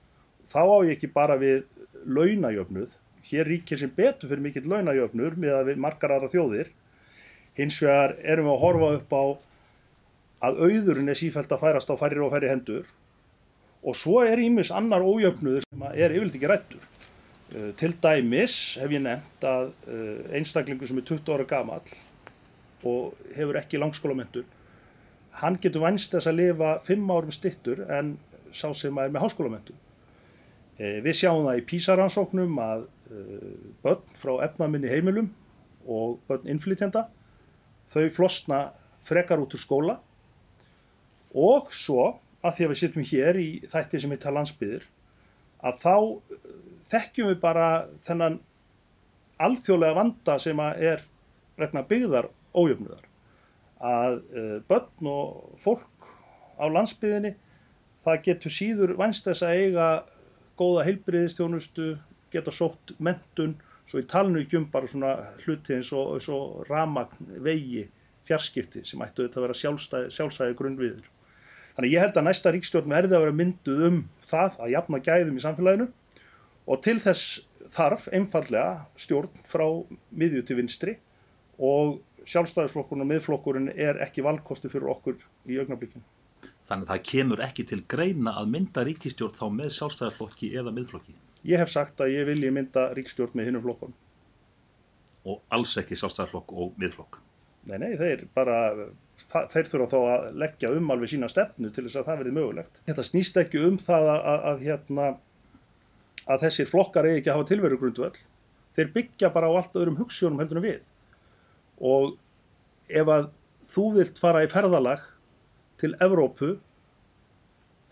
Þá 0.48 0.60
á 0.60 0.76
ég 0.88 0.96
ekki 0.96 1.10
bara 1.12 1.38
við 1.40 1.64
launajöfnuð, 2.08 2.96
hér 3.30 3.48
ríkir 3.48 3.80
sem 3.80 3.92
betur 3.94 4.30
fyrir 4.30 4.44
mikill 4.44 4.68
launajöfnur 4.68 5.36
með 5.40 5.56
að 5.56 5.70
við 5.72 5.82
margar 5.84 6.14
aðra 6.14 6.30
þjóðir, 6.32 6.70
hins 7.58 7.80
vegar 7.82 8.16
erum 8.22 8.48
við 8.48 8.54
að 8.54 8.62
horfa 8.64 8.90
upp 8.98 9.16
á 9.16 9.24
að 10.48 10.60
auðurinn 10.68 11.10
er 11.10 11.18
sífælt 11.18 11.52
að 11.52 11.64
færast 11.64 11.90
á 11.90 11.96
færri 11.98 12.22
og 12.22 12.32
færri 12.32 12.52
hendur 12.52 12.86
og 13.88 13.96
svo 13.96 14.20
er 14.26 14.40
ímis 14.42 14.70
annar 14.74 15.04
ójöfnuður 15.06 15.64
sem 15.64 15.84
er 15.88 16.12
yfirleitt 16.12 16.36
ekki 16.36 16.50
rættur. 16.50 16.84
Uh, 17.48 17.70
til 17.80 17.94
dæmis 18.02 18.76
hef 18.76 18.92
ég 18.92 19.00
nefnt 19.00 19.48
að 19.48 19.70
uh, 19.88 20.36
einstaklingu 20.36 20.88
sem 20.88 21.00
er 21.00 21.06
20 21.08 21.32
ára 21.32 21.48
gamal 21.48 21.94
og 22.86 23.16
hefur 23.34 23.56
ekki 23.58 23.80
langskólamendun 23.80 24.46
hann 25.40 25.56
getur 25.62 25.86
vænst 25.86 26.12
þess 26.12 26.28
að 26.28 26.40
lifa 26.42 26.74
5 26.84 27.08
árum 27.14 27.32
stittur 27.32 27.80
en 27.88 28.16
sá 28.52 28.68
sem 28.76 29.00
er 29.00 29.10
með 29.12 29.24
háskólamendun. 29.24 29.80
Uh, 30.76 30.98
við 31.06 31.22
sjáum 31.22 31.48
það 31.48 31.62
í 31.62 31.66
písaransóknum 31.72 32.62
að 32.62 32.86
börn 33.80 34.16
frá 34.20 34.34
efnaminni 34.44 34.90
heimilum 34.92 35.30
og 35.88 36.18
börn 36.28 36.50
innflytjanda 36.52 37.06
þau 37.88 38.10
flosna 38.12 38.58
frekar 39.08 39.40
út 39.40 39.54
úr 39.56 39.62
skóla 39.62 39.94
og 41.32 41.72
svo 41.72 42.18
að 42.42 42.54
því 42.56 42.64
að 42.66 42.72
við 42.72 42.80
sittum 42.82 43.08
hér 43.10 43.40
í 43.40 43.48
þætti 43.70 44.02
sem 44.02 44.14
heita 44.14 44.34
landsbyðir 44.34 44.86
að 45.68 45.80
þá 45.82 45.94
þekkjum 46.92 47.32
við 47.32 47.40
bara 47.42 47.68
þennan 48.06 48.38
alþjóðlega 49.42 49.98
vanda 49.98 50.38
sem 50.42 50.60
er 50.64 51.04
vegna 51.58 51.84
byggðar 51.86 52.30
ójöfnuðar 52.54 53.04
að 53.78 54.20
uh, 54.34 54.54
börn 54.70 55.10
og 55.10 55.58
fólk 55.62 56.08
á 56.58 56.66
landsbyðinni 56.66 57.34
það 58.06 58.22
getur 58.26 58.54
síður 58.54 58.94
vænst 58.98 59.28
þess 59.28 59.44
að 59.46 59.60
eiga 59.62 59.88
góða 60.58 60.86
heilbriðistjónustu, 60.88 61.92
geta 62.32 62.52
sótt 62.54 62.94
mentun, 62.98 63.56
svo 63.88 64.02
í 64.02 64.08
talnu 64.10 64.42
ekki 64.42 64.58
um 64.58 64.66
bara 64.72 64.90
svona 64.90 65.12
hluti 65.44 65.76
eins 65.76 65.92
og, 65.96 66.18
og 66.34 66.66
ramagn, 66.68 67.30
vegi, 67.44 67.86
fjarskipti 68.28 68.82
sem 68.84 69.02
ættu 69.04 69.24
auðvitað 69.24 69.40
að 69.40 69.46
vera 69.46 69.58
sjálfstæði, 69.62 70.10
sjálfstæði 70.16 70.56
grunnviður. 70.58 71.06
Þannig 71.78 71.92
ég 71.94 72.02
held 72.02 72.16
að 72.18 72.24
næsta 72.26 72.50
ríkstjórn 72.50 72.90
verði 72.90 73.14
að 73.14 73.20
vera 73.22 73.38
mynduð 73.38 73.82
um 73.86 73.98
það 74.26 74.56
að 74.64 74.72
jafna 74.72 74.98
gæðum 74.98 75.36
í 75.38 75.42
samfélaginu 75.44 75.84
og 76.66 76.80
til 76.82 76.96
þess 77.04 77.36
þarf 77.70 78.08
einfallega 78.10 78.88
stjórn 78.98 79.30
frá 79.46 79.62
miðju 80.10 80.42
til 80.48 80.56
vinstri 80.58 80.96
og 81.54 82.00
sjálfstæðisflokkurinn 82.26 83.06
og 83.06 83.10
miðflokkurinn 83.12 83.70
er 83.72 84.02
ekki 84.02 84.26
valkosti 84.26 84.70
fyrir 84.72 84.90
okkur 84.90 85.22
í 85.46 85.60
augnablikinu. 85.62 86.02
Þannig 86.68 86.84
að 86.84 86.92
það 86.92 87.06
kemur 87.12 87.42
ekki 87.46 87.64
til 87.70 87.80
greina 87.94 88.34
að 88.42 88.52
mynda 88.56 88.84
ríkistjórn 88.90 89.38
þá 89.38 89.46
með 89.60 89.72
sjálfstæðisflokki 89.78 90.50
eða 90.58 90.74
miðflokki? 90.74 91.14
Ég 91.48 91.62
hef 91.62 91.70
sagt 91.72 92.02
að 92.02 92.16
ég 92.16 92.26
vilji 92.28 92.50
mynda 92.58 92.90
ríkistjórn 92.98 93.38
með 93.38 93.52
hinnum 93.52 93.64
flokkunum. 93.64 93.96
Og 95.30 95.40
alls 95.54 95.78
ekki 95.78 95.96
sjálfstæðisflokk 96.02 96.52
og 96.58 96.74
miðflokk? 96.82 97.22
Nei, 97.70 97.78
nei, 97.80 97.92
þeir 98.00 98.26
bara, 98.34 98.58
þeir 99.18 99.68
þurfa 99.68 99.88
þá 99.90 99.98
að 99.98 100.26
leggja 100.42 100.70
um 100.74 100.92
alveg 100.94 101.12
sína 101.12 101.28
stefnu 101.30 101.70
til 101.74 101.84
þess 101.86 102.00
að 102.00 102.08
það 102.08 102.20
verði 102.22 102.34
mögulegt. 102.36 102.80
Þetta 102.86 103.06
snýst 103.06 103.40
ekki 103.42 103.62
um 103.66 103.78
það 103.82 104.10
að, 104.12 104.20
að, 104.32 104.44
að 104.50 104.62
hérna, 104.66 105.08
að 106.28 106.44
þessir 106.46 106.70
flokkar 106.70 107.08
eigi 107.08 107.20
ekki 107.20 107.32
að 107.32 107.38
hafa 107.38 107.48
tilveru 107.50 107.80
grundvöld. 107.82 108.20
Þeir 108.78 108.92
byggja 108.94 109.32
bara 109.34 109.50
á 109.50 109.52
allt 109.58 109.76
öðrum 109.78 109.98
hugssjónum 109.98 110.42
heldur 110.42 110.60
en 110.60 110.66
við. 110.68 110.80
Og 111.82 112.14
ef 112.88 113.12
að 113.14 113.30
þú 113.68 113.86
vilt 113.98 114.20
fara 114.22 114.44
í 114.46 114.50
ferðalag 114.50 115.02
til 115.78 115.94
Evrópu 116.02 116.56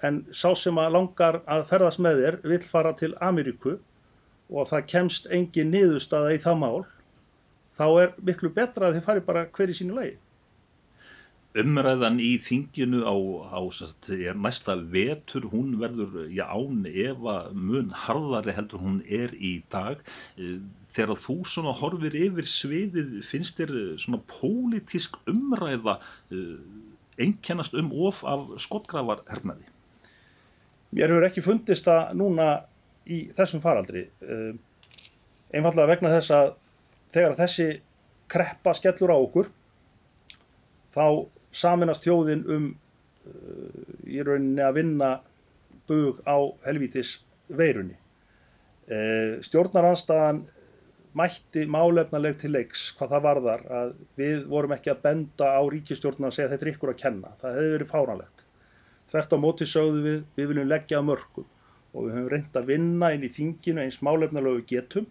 en 0.05 0.23
sá 0.35 0.51
sem 0.59 0.77
að 0.79 0.93
langar 0.95 1.41
að 1.49 1.67
ferðast 1.71 2.03
með 2.05 2.23
þér 2.23 2.39
vil 2.45 2.61
fara 2.65 2.93
til 2.97 3.15
Ameríku 3.23 3.79
og 4.53 4.69
það 4.71 4.87
kemst 4.93 5.27
engin 5.33 5.73
niðurstaða 5.73 6.37
í 6.37 6.41
það 6.43 6.61
mál, 6.61 6.85
þá 7.77 7.87
er 8.05 8.13
miklu 8.23 8.51
betra 8.55 8.89
að 8.89 8.99
þið 8.99 9.07
fari 9.09 9.25
bara 9.27 9.47
hver 9.57 9.73
í 9.73 9.77
sínu 9.79 9.97
lagi 9.97 10.15
umræðan 11.63 12.19
í 12.23 12.37
þinginu 12.43 13.03
á, 13.07 13.15
á 13.57 13.61
næsta 14.37 14.77
vetur, 14.93 15.49
hún 15.53 15.77
verður 15.81 16.27
já, 16.33 16.45
án 16.49 16.85
efa 16.87 17.37
mun 17.55 17.93
harðari 18.05 18.55
heldur 18.57 18.83
hún 18.83 18.99
er 19.09 19.35
í 19.37 19.59
dag. 19.73 20.03
Eh, 20.37 20.59
þegar 20.97 21.21
þú 21.21 21.37
svona 21.49 21.75
horfir 21.77 22.17
yfir 22.17 22.49
sviðið, 22.49 23.17
finnst 23.27 23.59
þér 23.61 23.73
svona 24.01 24.23
pólitísk 24.31 25.19
umræða 25.29 25.99
uh, 26.33 26.59
einkennast 27.21 27.77
um 27.77 27.91
of 28.07 28.23
af 28.25 28.55
skottgravarhernaði? 28.65 29.69
Mér 30.97 31.13
hefur 31.13 31.27
ekki 31.29 31.45
fundist 31.45 31.89
að 31.91 32.15
núna 32.17 32.49
í 33.05 33.27
þessum 33.37 33.63
faraldri. 33.65 34.07
Uh, 34.25 34.55
einfallega 35.53 35.91
vegna 35.93 36.15
þess 36.17 36.33
að 36.35 36.55
þegar 37.15 37.39
þessi 37.43 37.69
kreppa 38.33 38.75
skellur 38.75 39.13
á 39.15 39.19
okkur, 39.19 39.51
þá 40.97 41.07
saminast 41.57 42.05
þjóðin 42.07 42.45
um 42.53 42.67
uh, 42.73 43.87
í 44.07 44.21
rauninni 44.23 44.65
að 44.65 44.77
vinna 44.81 45.13
bug 45.89 46.21
á 46.29 46.37
helvítis 46.67 47.21
veirunni. 47.49 47.97
Uh, 48.87 49.43
stjórnaranstaðan 49.47 50.45
mætti 51.17 51.65
málefnaleg 51.71 52.37
til 52.43 52.53
leiks 52.53 52.91
hvað 52.99 53.15
það 53.15 53.25
varðar 53.25 53.63
að 53.73 53.93
við 54.21 54.43
vorum 54.51 54.75
ekki 54.77 54.93
að 54.93 55.03
benda 55.07 55.49
á 55.57 55.63
ríkistjórnuna 55.73 56.29
að 56.29 56.37
segja 56.37 56.51
þetta 56.53 56.67
er 56.67 56.73
ykkur 56.75 56.93
að 56.93 57.01
kenna. 57.01 57.33
Það 57.41 57.57
hefði 57.57 57.75
verið 57.75 57.93
fáránlegt. 57.93 58.47
Þvert 59.07 59.33
á 59.33 59.39
móti 59.41 59.69
sögðu 59.71 60.03
við, 60.05 60.23
við 60.37 60.51
viljum 60.51 60.71
leggja 60.71 61.01
að 61.01 61.09
mörgum 61.09 61.49
og 61.97 62.05
við 62.05 62.17
höfum 62.19 62.31
reynd 62.35 62.59
að 62.61 62.71
vinna 62.71 63.13
inn 63.15 63.25
í 63.25 63.33
þinginu 63.33 63.85
eins 63.87 64.03
málefnalegu 64.05 64.65
getum. 64.69 65.07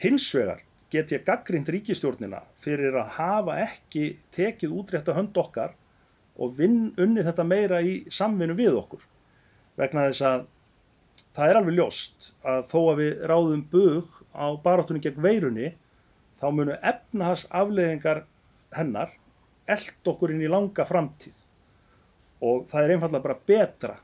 Hins 0.00 0.28
vegar 0.36 0.62
get 0.90 1.12
ég 1.14 1.24
gaggrind 1.26 1.68
ríkistjórnina 1.70 2.42
fyrir 2.62 2.96
að 2.98 3.14
hafa 3.18 3.58
ekki 3.62 4.04
tekið 4.34 4.74
útrétta 4.80 5.14
hönd 5.14 5.36
okkar 5.38 5.76
og 6.40 6.56
vinn 6.58 6.90
unni 6.98 7.22
þetta 7.26 7.46
meira 7.46 7.80
í 7.84 8.00
samvinnu 8.10 8.56
við 8.58 8.78
okkur. 8.80 9.04
Vegna 9.78 10.08
þess 10.08 10.24
að 10.26 10.48
það 11.36 11.50
er 11.50 11.60
alveg 11.60 11.78
ljóst 11.78 12.32
að 12.42 12.66
þó 12.72 12.78
að 12.80 13.00
við 13.02 13.24
ráðum 13.30 13.64
bug 13.70 14.18
á 14.34 14.46
barátunni 14.64 15.02
gegn 15.04 15.22
veirunni 15.22 15.72
þá 16.40 16.46
munu 16.56 16.76
efnahas 16.80 17.46
afleðingar 17.54 18.24
hennar 18.74 19.14
eld 19.70 20.10
okkur 20.12 20.34
inn 20.34 20.42
í 20.42 20.50
langa 20.50 20.86
framtíð. 20.88 21.36
Og 22.40 22.64
það 22.70 22.84
er 22.84 22.94
einfallega 22.94 23.26
bara 23.26 23.42
betra 23.46 23.96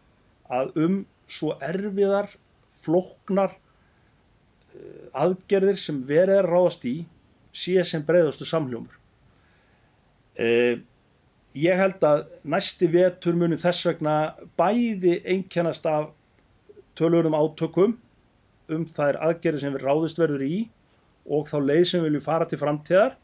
að 0.53 0.75
um 0.85 0.99
svo 1.27 1.57
erfiðar, 1.65 2.29
floknar 2.83 3.57
aðgerðir 5.17 5.79
sem 5.81 6.03
verið 6.07 6.41
er 6.41 6.51
ráðast 6.51 6.85
í 6.89 6.97
sé 7.57 7.83
sem 7.89 8.05
breyðastu 8.05 8.47
samljómur. 8.49 8.95
Eh, 10.37 10.83
ég 11.57 11.81
held 11.81 12.03
að 12.05 12.27
næsti 12.45 12.89
vetur 12.93 13.37
muni 13.39 13.57
þess 13.61 13.87
vegna 13.89 14.17
bæði 14.59 15.21
einkennast 15.25 15.87
af 15.89 16.11
tölurum 16.97 17.37
átökum 17.37 17.97
um 18.73 18.85
þær 18.85 19.21
aðgerðir 19.29 19.63
sem 19.63 19.77
við 19.77 19.87
ráðist 19.87 20.21
verður 20.21 20.45
í 20.45 20.67
og 21.27 21.49
þá 21.49 21.57
leið 21.63 21.85
sem 21.89 22.03
við 22.03 22.11
viljum 22.11 22.27
fara 22.27 22.49
til 22.49 22.61
framtíðar 22.61 23.17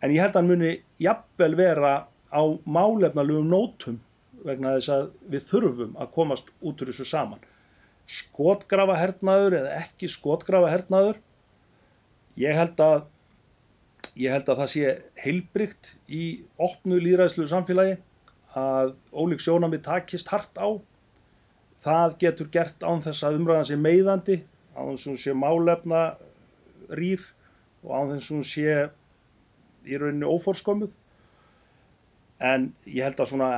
en 0.00 0.14
ég 0.14 0.22
held 0.24 0.34
að 0.34 0.40
hann 0.40 0.50
muni 0.50 0.72
jafnvel 1.00 1.54
vera 1.58 1.92
á 2.32 2.42
málefnalugum 2.64 3.50
nótum 3.50 4.00
vegna 4.46 4.74
þess 4.78 4.92
að 4.94 5.06
við 5.32 5.46
þurfum 5.50 5.96
að 6.00 6.12
komast 6.16 6.50
út 6.60 6.82
úr 6.82 6.90
þessu 6.90 7.06
saman 7.08 7.42
skotgrafa 8.10 8.98
hernaður 8.98 9.60
eða 9.60 9.80
ekki 9.84 10.10
skotgrafa 10.10 10.70
hernaður 10.72 11.20
ég 12.40 12.56
held 12.56 12.80
að 12.82 13.02
ég 14.18 14.34
held 14.34 14.48
að 14.50 14.62
það 14.62 14.70
sé 14.72 14.94
heilbrygt 15.24 15.92
í 16.10 16.24
opnu 16.60 16.98
líðræðslu 17.02 17.46
samfélagi 17.50 17.98
að 18.58 18.94
ólík 19.14 19.42
sjónami 19.42 19.78
takist 19.82 20.30
hart 20.32 20.56
á. 20.58 20.68
Það 21.80 22.16
getur 22.20 22.48
gert 22.52 22.82
án 22.82 23.02
þess 23.04 23.24
að 23.24 23.38
umræðan 23.38 23.68
sé 23.68 23.76
meiðandi 23.80 24.40
án 24.74 24.90
þess 24.96 25.12
að 25.12 25.20
sé 25.22 25.36
málefna 25.36 26.02
rýr 26.90 27.22
og 27.84 27.94
án 27.94 28.10
þess 28.14 28.34
að 28.34 28.42
sé 28.50 28.74
í 29.86 30.00
rauninni 30.00 30.28
óforskömmuð. 30.28 30.92
En 32.40 32.70
ég 32.88 33.06
held 33.06 33.20
að 33.20 33.32
svona 33.32 33.52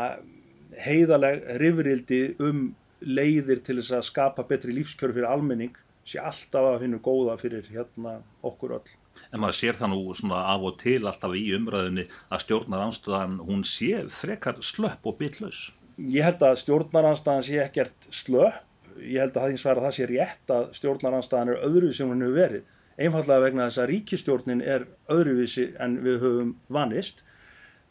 heiðaleg 0.82 1.42
rifrildi 1.60 2.22
um 2.42 2.70
leiðir 3.06 3.62
til 3.64 3.78
þess 3.80 3.96
að 3.98 4.08
skapa 4.08 4.44
betri 4.48 4.74
lífskjöru 4.76 5.16
fyrir 5.16 5.30
almenning 5.30 5.76
sé 6.08 6.18
alltaf 6.18 6.66
að 6.66 6.80
finna 6.82 6.98
góða 7.02 7.36
fyrir 7.38 7.68
hérna 7.70 8.16
okkur 8.46 8.76
öll. 8.78 8.90
En 9.30 9.42
maður 9.42 9.58
sér 9.58 9.78
það 9.78 9.92
nú 9.92 10.16
svona 10.16 10.40
af 10.50 10.66
og 10.66 10.78
til 10.80 10.98
alltaf 11.06 11.36
í 11.36 11.44
umræðinni 11.56 12.08
að 12.32 12.44
stjórnar 12.46 12.84
anstöðan 12.88 13.38
hún 13.44 13.62
sé 13.68 14.02
frekar 14.10 14.60
slöpp 14.64 15.06
og 15.06 15.18
bitlaus. 15.20 15.70
ég 15.98 16.24
held 16.24 16.42
að 16.42 16.60
stjórnaranstæðan 16.62 17.44
sé 17.46 17.58
ekkert 17.62 18.06
slöpp, 18.10 18.62
ég 18.98 19.20
held 19.20 19.36
að 19.36 19.42
það 19.42 19.50
eins 19.52 19.64
verður 19.66 19.82
að 19.82 19.86
það 19.86 19.96
sé 19.96 20.06
rétt 20.10 20.52
að 20.54 20.70
stjórnaranstæðan 20.78 21.50
er 21.52 21.66
öðruvísi 21.68 21.98
sem 22.00 22.08
hún 22.10 22.24
hefur 22.24 22.38
verið, 22.38 22.64
einfallega 22.96 23.44
vegna 23.44 23.66
þess 23.68 23.82
að 23.82 23.90
ríkistjórnin 23.92 24.64
er 24.64 24.86
öðruvísi 25.12 25.66
en 25.80 25.98
við 26.04 26.18
höfum 26.24 26.54
vanist. 26.72 27.22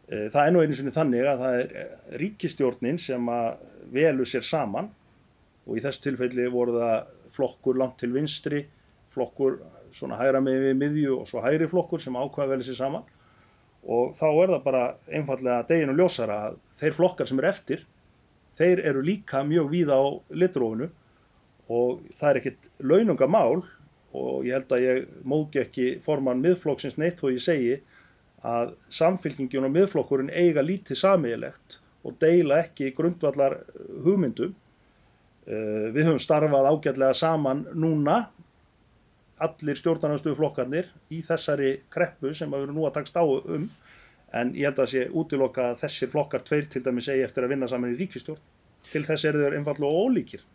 Eh, 0.10 0.28
það 0.34 0.42
er 0.44 0.52
nú 0.52 0.64
einu 0.66 0.78
sinni 0.78 0.96
þannig 0.96 1.30
að 1.30 1.46
það 1.46 1.60
er 1.62 2.18
ríkistjórnin 2.22 3.00
sem 3.02 3.32
að 3.32 3.62
velu 3.94 4.28
sér 4.28 4.46
saman 4.46 4.92
og 5.72 5.80
í 5.80 5.84
þess 5.84 6.04
tilfelli 6.04 6.50
voru 6.52 6.76
það 6.76 7.10
flokkur 7.32 7.80
langt 7.80 7.98
til 8.02 8.12
vinstri, 8.12 8.66
flokkur 9.12 9.62
svona 9.96 10.20
hægra 10.20 10.44
með 10.44 10.66
við 10.68 10.78
miðju 10.80 11.18
og 11.22 11.28
svo 11.30 11.44
hægri 11.44 11.70
flokkur 11.72 12.04
sem 12.04 12.16
ákvaða 12.16 12.54
velið 12.54 12.70
sér 12.70 12.80
saman 12.82 13.08
og 13.82 14.14
þá 14.20 14.28
er 14.30 14.54
það 14.54 14.64
bara 14.68 14.84
einfallega 15.10 15.68
deginu 15.72 15.96
ljósara 15.98 16.38
að 16.48 16.58
þeir 16.82 16.98
flokkar 17.00 17.30
sem 17.30 17.40
eru 17.42 17.50
eftir 17.50 17.86
þeir 18.60 18.82
eru 18.92 19.04
líka 19.06 19.42
mjög 19.48 19.72
víða 19.72 19.98
á 19.98 20.06
litrófunu 20.44 20.90
og 21.72 22.04
það 22.20 22.30
er 22.30 22.40
ekkit 22.42 22.70
launungamál 22.84 23.62
og 24.12 24.46
ég 24.46 24.58
held 24.58 24.76
að 24.76 24.86
ég 24.86 25.12
móðgi 25.24 25.62
ekki 25.64 25.88
forman 26.04 26.44
miðflokksins 26.44 27.00
neitt 27.00 27.24
og 27.24 27.34
ég 27.34 27.44
segi 27.44 27.78
að 28.46 28.74
samfélkingin 28.92 29.68
og 29.68 29.74
miðflokkurinn 29.76 30.34
eiga 30.34 30.64
lítið 30.66 31.00
samílegt 31.00 31.80
og 32.04 32.18
deila 32.22 32.60
ekki 32.64 32.90
grundvallar 32.98 33.60
hugmyndum. 34.04 34.56
Eh, 35.50 35.90
við 35.90 36.06
höfum 36.06 36.22
starfað 36.22 36.68
ágætlega 36.70 37.18
saman 37.18 37.64
núna 37.74 38.28
allir 39.42 39.80
stjórnarnarstöðu 39.80 40.38
flokkarnir 40.38 40.92
í 41.10 41.24
þessari 41.26 41.72
kreppu 41.90 42.30
sem 42.38 42.52
að 42.54 42.68
vera 42.68 42.76
nú 42.76 42.86
að 42.86 43.00
takst 43.00 43.18
á 43.18 43.26
um 43.26 43.66
en 44.38 44.52
ég 44.54 44.70
held 44.70 44.84
að 44.84 44.92
sé 44.92 45.08
útiloka 45.10 45.72
að 45.72 45.80
þessir 45.82 46.12
flokkar 46.14 46.46
tveir 46.46 46.70
til 46.70 46.84
dæmis 46.86 47.10
eigi 47.10 47.26
eftir 47.26 47.48
að 47.48 47.56
vinna 47.56 47.70
saman 47.72 47.96
í 47.96 47.98
ríkistjórn 47.98 48.44
til 48.92 49.02
þess 49.08 49.26
eru 49.32 49.42
þeir 49.42 49.58
einfallega 49.58 50.04
ólíkir 50.06 50.46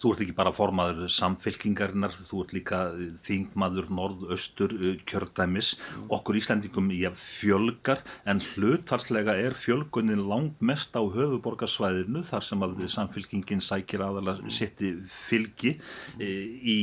Þú 0.00 0.12
ert 0.12 0.22
ekki 0.24 0.34
bara 0.36 0.52
formaður 0.54 1.10
samfélkingarinnar, 1.12 2.14
þú 2.14 2.42
ert 2.44 2.54
líka 2.54 2.80
þingmaður 3.24 3.90
norð-östur 3.98 4.74
uh, 4.76 4.92
kjördæmis. 5.08 5.74
Okkur 6.14 6.38
Íslandingum 6.38 6.90
ég 6.94 7.16
fjölgar 7.18 8.04
en 8.30 8.42
hlutvarslega 8.52 9.36
er 9.40 9.56
fjölgunin 9.58 10.24
langt 10.30 10.60
mest 10.64 10.94
á 10.94 11.02
höfuborgarsvæðinu 11.02 12.24
þar 12.26 12.46
sem 12.46 12.66
að 12.66 12.84
samfélkingin 12.94 13.64
sækir 13.64 14.04
aðalega 14.06 14.52
setti 14.52 14.94
fylgi. 15.10 15.74
E, 16.22 16.28
í, 16.60 16.78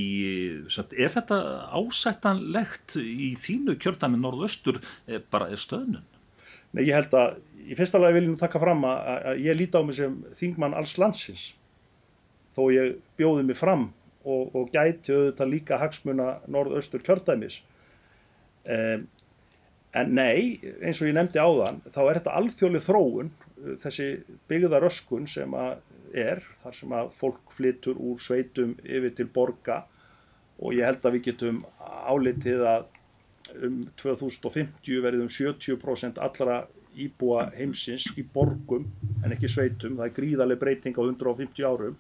er 0.68 1.14
þetta 1.16 1.40
ásættanlegt 1.72 2.98
í 3.00 3.32
þínu 3.40 3.78
kjördæmi 3.82 4.20
norð-östur 4.20 4.82
e, 5.08 5.22
bara 5.32 5.50
er 5.52 5.62
stöðnun? 5.62 6.04
Nei, 6.72 6.86
ég 6.88 6.96
held 6.96 7.16
að 7.20 7.40
í 7.68 7.78
fyrsta 7.78 8.00
lagi 8.02 8.18
vil 8.18 8.26
ég 8.26 8.32
nú 8.34 8.38
taka 8.40 8.60
fram 8.62 8.86
að 8.88 9.42
ég 9.44 9.58
líti 9.58 9.80
á 9.80 9.84
mig 9.86 9.98
sem 9.98 10.16
þingmann 10.38 10.76
alls 10.78 10.98
landsins 11.00 11.52
þó 12.55 12.63
ég 12.74 13.00
bjóði 13.20 13.48
mig 13.48 13.60
fram 13.60 13.89
og, 14.24 14.51
og 14.55 14.70
gæti 14.74 15.15
auðvitað 15.15 15.51
líka 15.53 15.79
hagsmuna 15.81 16.29
norð-östur 16.51 17.03
kjördæmis. 17.05 17.62
Um, 18.70 19.08
en 19.98 20.13
nei, 20.15 20.60
eins 20.79 21.01
og 21.01 21.10
ég 21.10 21.15
nefndi 21.17 21.41
áðan, 21.41 21.81
þá 21.91 22.01
er 22.05 22.20
þetta 22.20 22.36
alþjóðlið 22.39 22.86
þróun, 22.86 23.31
þessi 23.81 24.08
byggðaröskun 24.50 25.27
sem 25.29 25.55
er, 26.13 26.43
þar 26.63 26.77
sem 26.77 26.93
að 26.96 27.12
fólk 27.17 27.53
flytur 27.55 28.00
úr 28.00 28.22
sveitum 28.22 28.75
yfir 28.84 29.13
til 29.17 29.27
borga 29.31 29.84
og 30.62 30.75
ég 30.77 30.88
held 30.88 31.05
að 31.05 31.17
við 31.17 31.27
getum 31.29 31.63
álitið 31.81 32.63
að 32.70 32.91
um 33.67 33.81
2050 34.00 35.01
verðum 35.03 35.31
70% 35.31 36.22
allra 36.24 36.62
íbúa 37.01 37.48
heimsins 37.55 38.08
í 38.20 38.24
borgum 38.24 38.88
en 39.24 39.34
ekki 39.36 39.50
sveitum, 39.51 39.98
það 40.00 40.08
er 40.08 40.15
gríðarlega 40.17 40.62
breyting 40.62 40.98
á 41.00 41.03
150 41.03 41.67
árum 41.67 41.98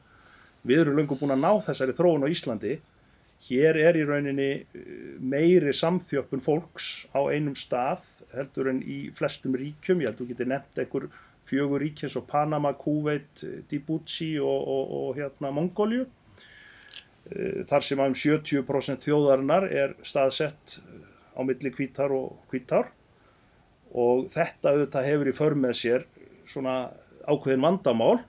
við 0.67 0.83
erum 0.83 0.99
löngum 0.99 1.19
búin 1.19 1.35
að 1.35 1.43
ná 1.43 1.51
þessari 1.67 1.95
þróun 1.97 2.25
á 2.25 2.31
Íslandi. 2.31 2.77
Hér 3.41 3.79
er 3.81 3.97
í 3.97 4.05
rauninni 4.05 4.51
eh, 4.61 4.85
meiri 5.17 5.73
samþjöppun 5.73 6.43
fólks 6.45 7.07
á 7.17 7.25
einum 7.33 7.57
stað 7.57 8.05
heldur 8.35 8.69
en 8.69 8.83
í 8.85 9.03
flestum 9.17 9.57
ríkjum. 9.57 10.03
Ég 10.03 10.11
held 10.11 10.19
að 10.19 10.23
þú 10.23 10.29
getur 10.31 10.51
nefnt 10.51 10.81
einhver 10.83 11.07
fjögur 11.49 11.81
ríkjum 11.81 12.11
svo 12.13 12.23
Panama, 12.29 12.73
Kuwait, 12.77 13.43
Djibouti 13.69 14.35
og, 14.39 14.67
og, 14.75 14.95
og 14.97 15.19
hérna 15.19 15.51
Mongóliu 15.55 16.05
eh, 16.05 17.61
þar 17.69 17.85
sem 17.85 18.01
að 18.01 18.13
um 18.13 18.17
70% 18.21 19.07
þjóðarinnar 19.07 19.67
er 19.69 19.95
staðsett 20.05 20.77
eh, 20.79 21.05
á 21.33 21.41
milli 21.47 21.73
kvítar 21.73 22.13
og 22.15 22.43
kvítar 22.51 22.91
og 23.91 24.29
þetta 24.31 24.75
auðvitað 24.75 25.07
hefur 25.09 25.31
í 25.31 25.35
för 25.35 25.57
með 25.59 25.77
sér 25.81 26.05
svona 26.47 26.75
ákveðin 27.27 27.65
vandamál 27.65 28.21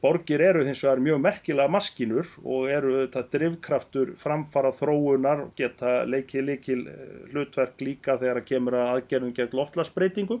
borgir 0.00 0.40
eru 0.40 0.62
hins 0.64 0.80
vegar 0.84 1.02
mjög 1.04 1.18
merkilega 1.20 1.72
maskinur 1.72 2.28
og 2.44 2.70
eru 2.72 2.94
þetta 3.02 3.24
drivkraftur 3.32 4.14
framfara 4.20 4.70
þróunar 4.72 5.50
geta 5.58 5.98
leikið 6.08 6.46
líkil 6.50 6.78
eh, 6.88 7.18
hlutverk 7.32 7.82
líka 7.84 8.16
þegar 8.20 8.40
að 8.40 8.48
kemur 8.48 8.78
að 8.78 8.92
aðgerðum 8.94 9.34
gegn 9.36 9.58
loftlagsbreytingum. 9.60 10.40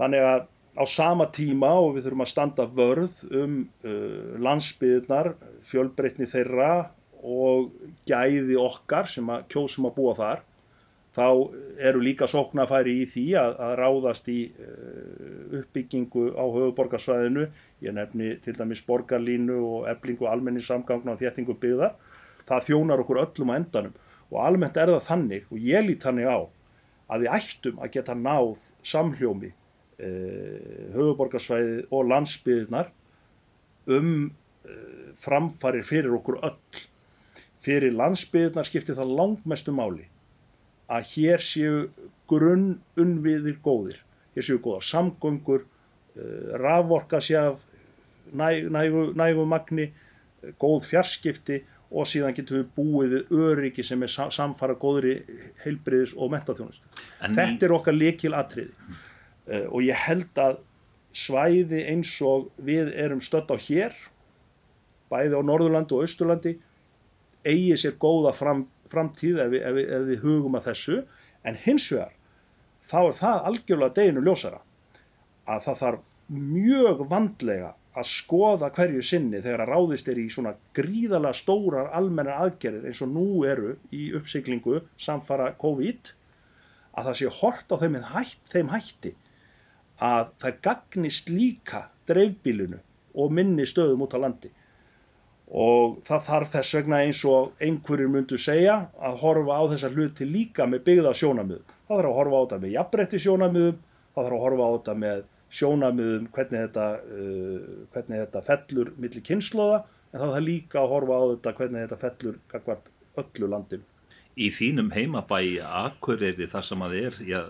Þannig 0.00 0.26
að 0.26 0.48
á 0.74 0.84
sama 0.90 1.28
tíma 1.30 1.70
og 1.78 1.94
við 1.94 2.08
þurfum 2.08 2.24
að 2.24 2.32
standa 2.32 2.66
vörð 2.66 3.20
um 3.30 3.60
uh, 3.86 4.34
landsbyðnar, 4.42 5.34
fjölbreytni 5.66 6.26
þeirra 6.30 6.88
og 7.22 7.70
gæði 8.08 8.58
okkar 8.60 9.06
sem 9.08 9.30
að 9.30 9.46
kjósum 9.54 9.86
að 9.88 9.94
búa 10.00 10.16
þar, 10.18 10.42
þá 11.14 11.26
eru 11.78 12.02
líka 12.02 12.26
sóknafæri 12.26 12.96
í 13.04 13.06
því 13.06 13.24
að, 13.38 13.54
að 13.68 13.76
ráðast 13.78 14.30
í 14.34 14.40
uh, 14.50 15.60
uppbyggingu 15.60 16.32
á 16.34 16.42
höfuborgarsvæðinu 16.42 17.46
ég 17.84 17.94
nefni 17.96 18.34
til 18.44 18.56
dæmis 18.56 18.82
borgarlínu 18.86 19.56
og 19.60 19.88
eblingu 19.90 20.28
almenningssamgangna 20.30 21.14
og 21.14 21.20
þéttingu 21.22 21.56
byggða. 21.60 21.92
Það 22.48 22.66
þjónar 22.68 23.02
okkur 23.04 23.22
öllum 23.24 23.52
á 23.52 23.58
endanum. 23.58 23.96
Og 24.32 24.40
almennt 24.42 24.78
er 24.80 24.92
það 24.92 25.08
þannig 25.08 25.50
og 25.50 25.60
ég 25.60 25.86
lít 25.86 26.04
þannig 26.04 26.30
á 26.30 26.38
að 27.12 27.24
við 27.24 27.34
ættum 27.36 27.82
að 27.82 27.92
geta 27.98 28.16
náð 28.16 28.64
samhljómi 28.86 29.50
eh, 29.52 30.88
höfuborgarsvæði 30.94 31.84
og 31.92 32.08
landsbyðnar 32.10 32.90
um 33.94 34.10
eh, 34.64 35.12
framfarir 35.20 35.84
fyrir 35.86 36.16
okkur 36.16 36.40
öll. 36.42 36.82
Fyrir 37.64 37.94
landsbyðnar 37.96 38.68
skiptir 38.68 38.96
það 38.98 39.14
langmestu 39.20 39.72
máli 39.76 40.08
að 40.92 41.06
hér 41.14 41.44
séu 41.44 41.76
grunn 42.28 42.80
unnviðir 43.00 43.60
góðir. 43.64 44.00
Hér 44.34 44.48
séu 44.48 44.60
góða 44.64 44.82
samgöngur 44.84 45.64
eh, 46.16 46.56
raforka 46.60 47.20
sé 47.22 47.38
af 47.40 47.62
næ, 48.32 48.68
nægu, 48.72 49.06
nægu 49.18 49.46
magni, 49.48 49.88
góð 50.60 50.84
fjarskipti 50.88 51.62
og 51.94 52.08
síðan 52.10 52.34
getum 52.36 52.60
við 52.60 52.70
búið 52.76 53.14
við 53.14 53.42
öryggi 53.46 53.84
sem 53.86 54.02
er 54.02 54.12
samfara 54.12 54.76
góðri 54.80 55.18
heilbriðis 55.62 56.14
og 56.18 56.32
mentaþjónustu. 56.34 56.88
Þetta 57.22 57.66
er 57.66 57.74
okkar 57.76 57.96
likil 57.96 58.34
atriði 58.36 58.72
mm. 58.72 59.02
uh, 59.48 59.66
og 59.70 59.84
ég 59.86 60.04
held 60.06 60.42
að 60.42 60.58
svæði 61.14 61.84
eins 61.92 62.16
og 62.26 62.50
við 62.58 62.90
erum 62.98 63.22
stödd 63.22 63.52
á 63.54 63.56
hér, 63.68 63.94
bæði 65.12 65.38
á 65.38 65.42
Norðurlandi 65.46 65.94
og 65.94 66.08
Östurlandi, 66.08 66.56
eigi 67.46 67.76
sér 67.78 67.94
góða 68.00 68.32
fram, 68.34 68.64
framtíð 68.90 69.44
ef 69.44 69.52
við, 69.52 69.62
ef, 69.62 69.76
við, 69.78 69.88
ef 69.94 70.06
við 70.10 70.24
hugum 70.24 70.58
að 70.58 70.70
þessu, 70.72 70.98
en 71.44 71.60
hins 71.62 71.86
vegar 71.92 72.14
þá 72.84 72.98
er 73.04 73.16
það 73.20 73.48
algjörlega 73.50 73.96
deginu 73.98 74.24
ljósara 74.24 74.60
að 75.44 75.64
það 75.66 75.80
þarf 75.82 76.04
mjög 76.34 77.02
vandlega 77.10 77.70
að 77.94 78.08
skoða 78.10 78.70
hverju 78.74 79.02
sinni 79.06 79.40
þegar 79.42 79.64
að 79.64 79.70
ráðist 79.70 80.08
er 80.10 80.18
í 80.18 80.26
svona 80.32 80.54
gríðala 80.74 81.30
stórar 81.36 81.92
almenna 81.94 82.40
aðgerðir 82.42 82.88
eins 82.90 83.02
og 83.04 83.12
nú 83.14 83.26
eru 83.46 83.76
í 83.94 84.08
uppsiklingu 84.18 84.80
samfara 84.98 85.52
COVID 85.60 86.10
að 86.94 87.08
það 87.08 87.20
sé 87.20 87.30
hort 87.40 87.70
á 87.70 87.76
þeim, 87.78 88.00
hætt, 88.14 88.42
þeim 88.50 88.72
hætti 88.74 89.14
að 90.02 90.34
það 90.42 90.60
gagnist 90.66 91.30
líka 91.30 91.86
dreifbílunu 92.10 92.80
og 93.14 93.34
minni 93.34 93.66
stöðum 93.68 94.04
út 94.06 94.18
á 94.18 94.22
landi 94.26 94.50
og 95.54 96.00
það 96.06 96.24
þarf 96.28 96.52
þess 96.54 96.76
vegna 96.78 97.00
eins 97.04 97.20
og 97.30 97.62
einhverjir 97.62 98.10
myndu 98.10 98.38
segja 98.40 98.78
að 98.98 99.20
horfa 99.22 99.58
á 99.60 99.62
þessar 99.74 99.94
hluti 99.94 100.26
líka 100.26 100.66
með 100.66 100.86
byggða 100.88 101.12
sjónamiðum. 101.14 101.74
Það 101.86 102.00
þarf 102.00 102.08
að 102.10 102.18
horfa 102.18 102.34
á 102.34 102.42
þetta 102.42 102.58
með 102.62 102.74
jafnbretti 102.74 103.20
sjónamiðum, 103.22 103.78
það 104.14 104.24
þarf 104.24 104.36
að 104.38 104.44
horfa 104.44 104.66
á 104.66 104.70
þetta 104.74 104.94
með 105.04 105.22
sjónamiðum 105.54 106.28
hvernig 106.34 106.66
þetta, 106.66 106.86
uh, 107.00 107.88
hvernig 107.94 108.22
þetta 108.24 108.44
fellur 108.48 108.92
millir 109.00 109.24
kynnslóða 109.26 109.82
en 109.84 110.20
þá 110.20 110.24
er 110.26 110.32
það 110.36 110.46
líka 110.48 110.80
að 110.82 110.94
horfa 110.94 111.18
á 111.18 111.24
þetta 111.32 111.54
hvernig 111.58 111.84
þetta 111.84 112.00
fellur 112.04 112.38
kakvart 112.50 112.90
öllu 113.22 113.50
landin. 113.50 113.84
Í 114.34 114.48
þínum 114.50 114.90
heimabæi 114.94 115.60
Akureyri 115.62 116.48
þar 116.50 116.66
sem 116.66 116.82
að 116.82 116.96
er, 116.98 117.20
já, 117.28 117.40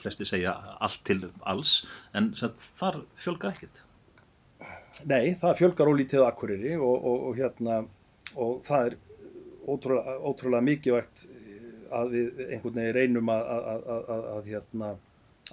flesti 0.00 0.26
segja 0.26 0.56
allt 0.82 1.04
til 1.06 1.20
alls 1.46 1.84
en 2.16 2.32
þar 2.34 3.04
fjölgar 3.18 3.54
ekkert? 3.54 3.84
Nei, 5.06 5.36
það 5.38 5.58
fjölgar 5.62 5.90
ólítið 5.92 6.26
Akureyri 6.26 6.74
og, 6.76 6.96
og, 6.98 7.28
og 7.30 7.38
hérna 7.38 7.82
og 8.34 8.60
það 8.66 8.88
er 8.88 8.98
ótrúlega, 9.70 10.16
ótrúlega 10.18 10.66
mikilvægt 10.66 11.26
að 11.90 12.14
við 12.14 12.42
einhvern 12.46 12.76
veginn 12.76 12.96
reynum 12.96 13.30
að, 13.32 13.48
að, 13.50 13.86
að, 13.94 14.26
að 14.34 14.50
hérna, 14.50 14.90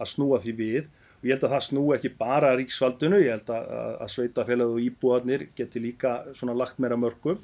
snúa 0.06 0.40
því 0.44 0.54
við 0.58 0.90
og 1.18 1.26
ég 1.26 1.34
held 1.34 1.46
að 1.48 1.54
það 1.56 1.64
snú 1.66 1.84
ekki 1.96 2.12
bara 2.18 2.56
ríksvaldinu, 2.58 3.20
ég 3.24 3.34
held 3.34 3.54
að, 3.54 3.70
að 4.06 4.12
sveitafélagi 4.14 4.76
og 4.76 4.84
íbúarnir 4.86 5.46
geti 5.58 5.82
líka 5.82 6.18
svona 6.38 6.54
lagt 6.58 6.78
meira 6.84 6.98
mörgum. 7.00 7.40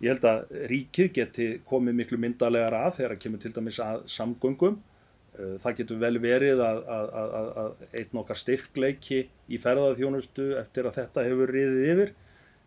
Ég 0.00 0.14
held 0.14 0.24
að 0.24 0.54
ríkið 0.70 1.10
geti 1.18 1.48
komið 1.68 1.98
miklu 1.98 2.20
myndalegar 2.22 2.78
að 2.78 2.94
þegar 3.00 3.14
það 3.14 3.22
kemur 3.26 3.42
til 3.42 3.52
dæmis 3.58 3.80
að 3.84 4.06
samgöngum. 4.14 4.80
Eh, 5.36 5.54
það 5.60 5.76
getur 5.82 6.00
vel 6.00 6.16
verið 6.24 6.64
að, 6.64 6.80
að, 6.96 7.52
að 7.62 7.84
einn 8.00 8.22
okkar 8.22 8.40
styrkleiki 8.40 9.20
í 9.28 9.60
ferðarþjónustu 9.60 10.48
eftir 10.62 10.88
að 10.88 10.96
þetta 11.02 11.26
hefur 11.28 11.52
riðið 11.54 11.92
yfir 11.92 12.14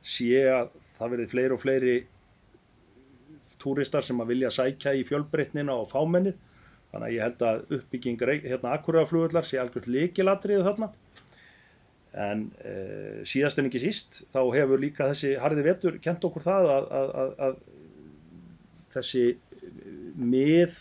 sé 0.04 0.44
að 0.52 0.72
það 0.98 1.13
verið 1.16 1.34
fleiri 1.34 1.56
og 1.56 1.63
fleiri 1.63 1.96
túristar 3.63 4.06
sem 4.06 4.20
að 4.20 4.34
vilja 4.34 4.52
sækja 4.52 4.94
í 5.00 5.06
fjölbreytnina 5.08 5.76
og 5.80 5.89
fámennið 5.92 6.38
Þannig 6.93 7.08
að 7.08 7.13
ég 7.15 7.23
held 7.25 7.43
að 7.47 7.62
uppbygging 7.79 8.23
hérna 8.45 8.73
akkuraflugullar 8.77 9.47
sé 9.49 9.58
algjört 9.58 9.89
leikilatriðu 9.89 10.65
þarna. 10.67 10.91
En 12.13 12.43
e, 12.62 12.73
síðast 13.25 13.58
en 13.58 13.69
ekki 13.71 13.82
síst 13.82 14.19
þá 14.29 14.41
hefur 14.53 14.82
líka 14.82 15.08
þessi 15.10 15.32
harði 15.41 15.63
vetur 15.65 15.97
kent 16.03 16.25
okkur 16.27 16.45
það 16.45 16.69
að, 16.75 16.91
að, 16.99 17.13
að, 17.23 17.32
að 17.47 17.56
þessi 18.93 19.23
mið 20.13 20.75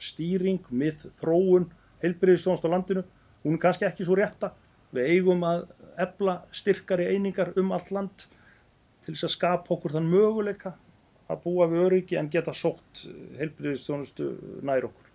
stýring, 0.00 0.62
mið 0.72 1.04
þróun 1.18 1.68
heilbyrðistónast 2.00 2.64
á 2.64 2.72
landinu, 2.72 3.04
hún 3.44 3.58
er 3.58 3.62
kannski 3.66 3.84
ekki 3.88 4.06
svo 4.06 4.16
rétta. 4.16 4.54
Við 4.94 5.10
eigum 5.12 5.44
að 5.44 5.66
ebla 6.00 6.38
styrkari 6.54 7.10
einingar 7.12 7.52
um 7.60 7.74
allt 7.76 7.90
land 7.92 8.24
til 9.04 9.12
þess 9.12 9.28
að 9.28 9.34
skapa 9.34 9.74
okkur 9.74 9.98
þann 9.98 10.08
möguleika 10.08 10.72
að 11.28 11.42
búa 11.44 11.68
við 11.68 11.84
öryggi 11.88 12.16
en 12.16 12.30
geta 12.32 12.54
sótt 12.56 13.04
heilbyrðistónustu 13.36 14.30
nær 14.64 14.88
okkur. 14.88 15.07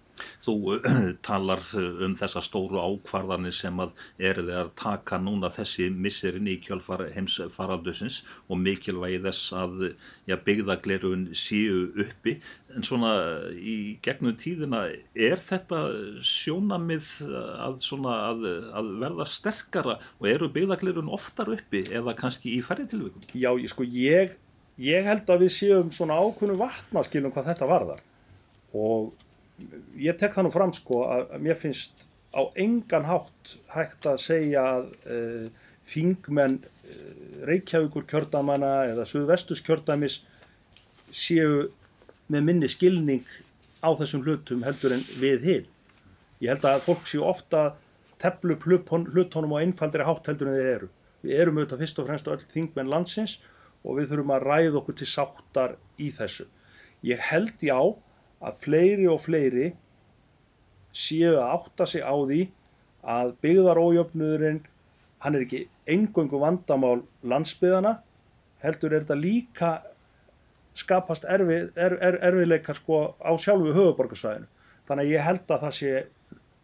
Þú 0.43 0.55
talar 1.27 1.61
eh, 1.79 2.03
um 2.05 2.15
þessa 2.17 2.43
stóru 2.45 2.81
ákvarðanir 2.81 3.55
sem 3.55 3.79
að 3.81 3.93
eru 4.21 4.45
þeir 4.47 4.59
að 4.63 4.73
taka 4.79 5.19
núna 5.21 5.51
þessi 5.53 5.89
misserinn 5.93 6.49
í 6.51 6.59
kjölfar 6.63 7.05
heims 7.15 7.39
faraldusins 7.53 8.21
og 8.47 8.61
mikilvægi 8.61 9.21
þess 9.23 9.53
að 9.57 9.87
ja, 10.29 10.37
byggðaglerun 10.37 11.29
síu 11.37 11.87
uppi 12.05 12.37
en 12.73 12.85
svona 12.85 13.13
í 13.53 13.97
gegnum 14.05 14.37
tíðina 14.39 14.85
er 15.13 15.41
þetta 15.43 15.81
sjónamið 16.25 17.09
að, 17.33 17.81
svona, 17.85 18.15
að, 18.31 18.47
að 18.73 18.93
verða 19.03 19.27
sterkara 19.29 19.99
og 20.19 20.29
eru 20.29 20.49
byggðaglerun 20.53 21.11
oftar 21.13 21.53
uppi 21.53 21.83
eða 21.93 22.15
kannski 22.17 22.55
í 22.57 22.63
ferritilvíkum? 22.65 23.25
Já, 23.37 23.51
sko 23.69 23.85
ég, 23.87 24.37
ég 24.81 25.09
held 25.09 25.29
að 25.29 25.45
við 25.45 25.55
séum 25.57 25.93
svona 25.93 26.17
ákvönu 26.21 26.57
vatnaskilum 26.61 27.33
hvað 27.33 27.53
þetta 27.53 27.69
varðar 27.69 28.03
og 28.73 29.13
ég 29.99 30.17
tek 30.17 30.33
það 30.33 30.47
nú 30.47 30.53
fram 30.53 30.73
sko 30.75 31.03
að 31.09 31.35
mér 31.43 31.59
finnst 31.59 32.07
á 32.33 32.41
engan 32.57 33.05
hátt 33.05 33.55
hægt 33.75 34.07
að 34.09 34.21
segja 34.23 34.63
að 34.77 34.89
uh, 35.05 35.45
þingmenn 35.89 36.59
uh, 36.63 37.03
Reykjavíkur 37.49 38.07
kjördamanna 38.09 38.73
eða 38.89 39.05
Suðvestus 39.09 39.61
kjördamis 39.65 40.21
séu 41.13 41.69
með 42.31 42.47
minni 42.49 42.69
skilning 42.71 43.25
á 43.83 43.91
þessum 43.99 44.23
hlutum 44.25 44.63
heldur 44.65 44.95
en 44.95 45.05
við 45.19 45.47
hinn. 45.49 45.71
Ég 46.41 46.55
held 46.55 46.65
að 46.67 46.85
fólk 46.87 47.05
séu 47.07 47.23
ofta 47.27 47.73
teflu 48.23 48.55
hlutónum 48.63 49.53
og 49.53 49.61
einfaldri 49.61 50.05
hátt 50.07 50.29
heldur 50.31 50.49
en 50.49 50.57
þeir 50.57 50.71
eru. 50.77 50.89
Við 51.23 51.39
erum 51.39 51.59
auðvitað 51.59 51.83
fyrst 51.83 51.99
og 51.99 52.07
fremst 52.09 52.29
öll 52.31 52.39
þingmenn 52.55 52.91
landsins 52.91 53.37
og 53.83 53.99
við 53.99 54.09
þurfum 54.11 54.33
að 54.35 54.47
ræða 54.47 54.79
okkur 54.79 54.97
til 54.99 55.09
sáttar 55.11 55.75
í 55.99 56.09
þessu. 56.15 56.47
Ég 57.03 57.19
held 57.29 57.63
já 57.63 57.77
að 57.77 57.93
fleiri 58.63 59.07
og 59.07 59.21
fleiri 59.23 59.71
séu 60.93 61.33
að 61.37 61.53
átta 61.57 61.87
sig 61.89 62.03
á 62.03 62.13
því 62.13 62.41
að 63.03 63.33
byggðarójöfnuðurinn 63.43 64.61
hann 65.23 65.35
er 65.35 65.45
ekki 65.45 65.65
engöngu 65.89 66.39
vandamál 66.39 67.03
landsbyðana 67.23 67.97
heldur 68.63 68.93
er 68.93 69.03
þetta 69.03 69.19
líka 69.19 69.71
skapast 70.77 71.25
erfið, 71.29 71.69
er, 71.77 71.97
er, 72.01 72.17
erfiðleikar 72.29 72.79
sko 72.79 73.03
á 73.21 73.31
sjálfu 73.37 73.73
höfuborgarsvæðinu 73.75 74.49
þannig 74.87 75.05
að 75.05 75.13
ég 75.13 75.27
held 75.27 75.51
að 75.51 75.65
það 75.65 75.75
sé 75.79 75.91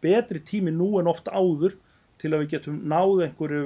betri 0.00 0.42
tími 0.44 0.72
nú 0.74 0.90
en 1.00 1.10
oft 1.10 1.28
áður 1.28 1.76
til 2.20 2.32
að 2.32 2.44
við 2.44 2.52
getum 2.56 2.80
náð 2.88 3.24
einhverju 3.26 3.64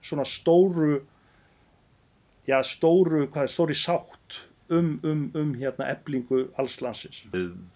svona 0.00 0.26
stóru 0.26 1.00
já 2.48 2.58
stóru, 2.66 3.26
hvað 3.30 3.46
er 3.46 3.52
stóri 3.52 3.76
sátt 3.76 4.44
um, 4.70 4.90
um, 5.04 5.22
um 5.34 5.52
hérna 5.58 5.90
eblingu 5.92 6.42
alls 6.58 6.78
landsins. 6.84 7.22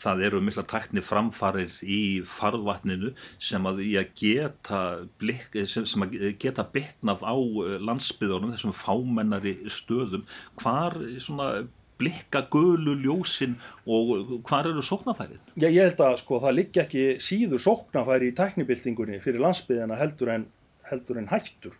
Það 0.00 0.24
eru 0.28 0.40
mikla 0.44 0.64
tækni 0.70 1.02
framfarir 1.04 1.72
í 1.82 2.00
farðvatninu 2.28 3.12
sem 3.42 3.68
að 3.68 3.82
geta, 4.18 4.82
blik, 5.20 5.48
sem, 5.70 5.86
sem 5.88 6.06
að 6.06 6.18
geta 6.42 6.66
bitnað 6.74 7.24
á 7.26 7.36
eh, 7.36 7.78
landsbyðunum, 7.82 8.54
þessum 8.54 8.76
fámennari 8.76 9.56
stöðum. 9.70 10.26
Hvar 10.60 10.98
svona 11.22 11.66
blikka 11.98 12.42
gölu 12.50 12.96
ljósin 12.98 13.54
og 13.86 14.40
hvað 14.48 14.72
eru 14.72 14.82
sóknafærin? 14.82 15.40
Já, 15.54 15.68
ég 15.68 15.80
held 15.86 16.02
að 16.02 16.18
sko 16.24 16.40
það 16.42 16.56
ligg 16.58 16.82
ekki 16.82 17.06
síður 17.22 17.62
sóknafæri 17.62 18.32
í 18.32 18.36
tæknibildingunni 18.38 19.20
fyrir 19.22 19.42
landsbyðina 19.44 19.98
heldur 20.00 20.32
en, 20.34 20.46
heldur 20.90 21.20
en 21.22 21.30
hættur. 21.30 21.76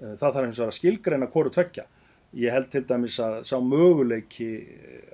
Eh, 0.00 0.14
það 0.16 0.28
þarf 0.36 0.46
eins 0.46 0.60
og 0.60 0.70
að 0.70 0.76
skilgreina 0.78 1.30
hvoru 1.32 1.52
tvekja. 1.54 1.86
Ég 2.30 2.54
held 2.54 2.68
til 2.70 2.84
dæmis 2.86 3.16
að 3.18 3.40
sá 3.48 3.56
möguleiki 3.58 4.50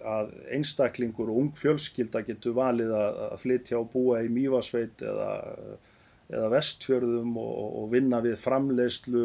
að 0.05 0.35
einstaklingur 0.53 1.31
og 1.33 1.39
ung 1.41 1.53
fjölskylda 1.57 2.21
getur 2.27 2.57
valið 2.59 2.93
að 2.93 3.39
flytja 3.41 3.79
og 3.81 3.89
búa 3.95 4.21
í 4.27 4.29
Mývasveit 4.33 5.01
eða, 5.01 5.31
eða 6.29 6.51
vestfjörðum 6.53 7.39
og, 7.41 7.63
og 7.81 7.89
vinna 7.95 8.21
við 8.25 8.37
framleiðslu 8.43 9.25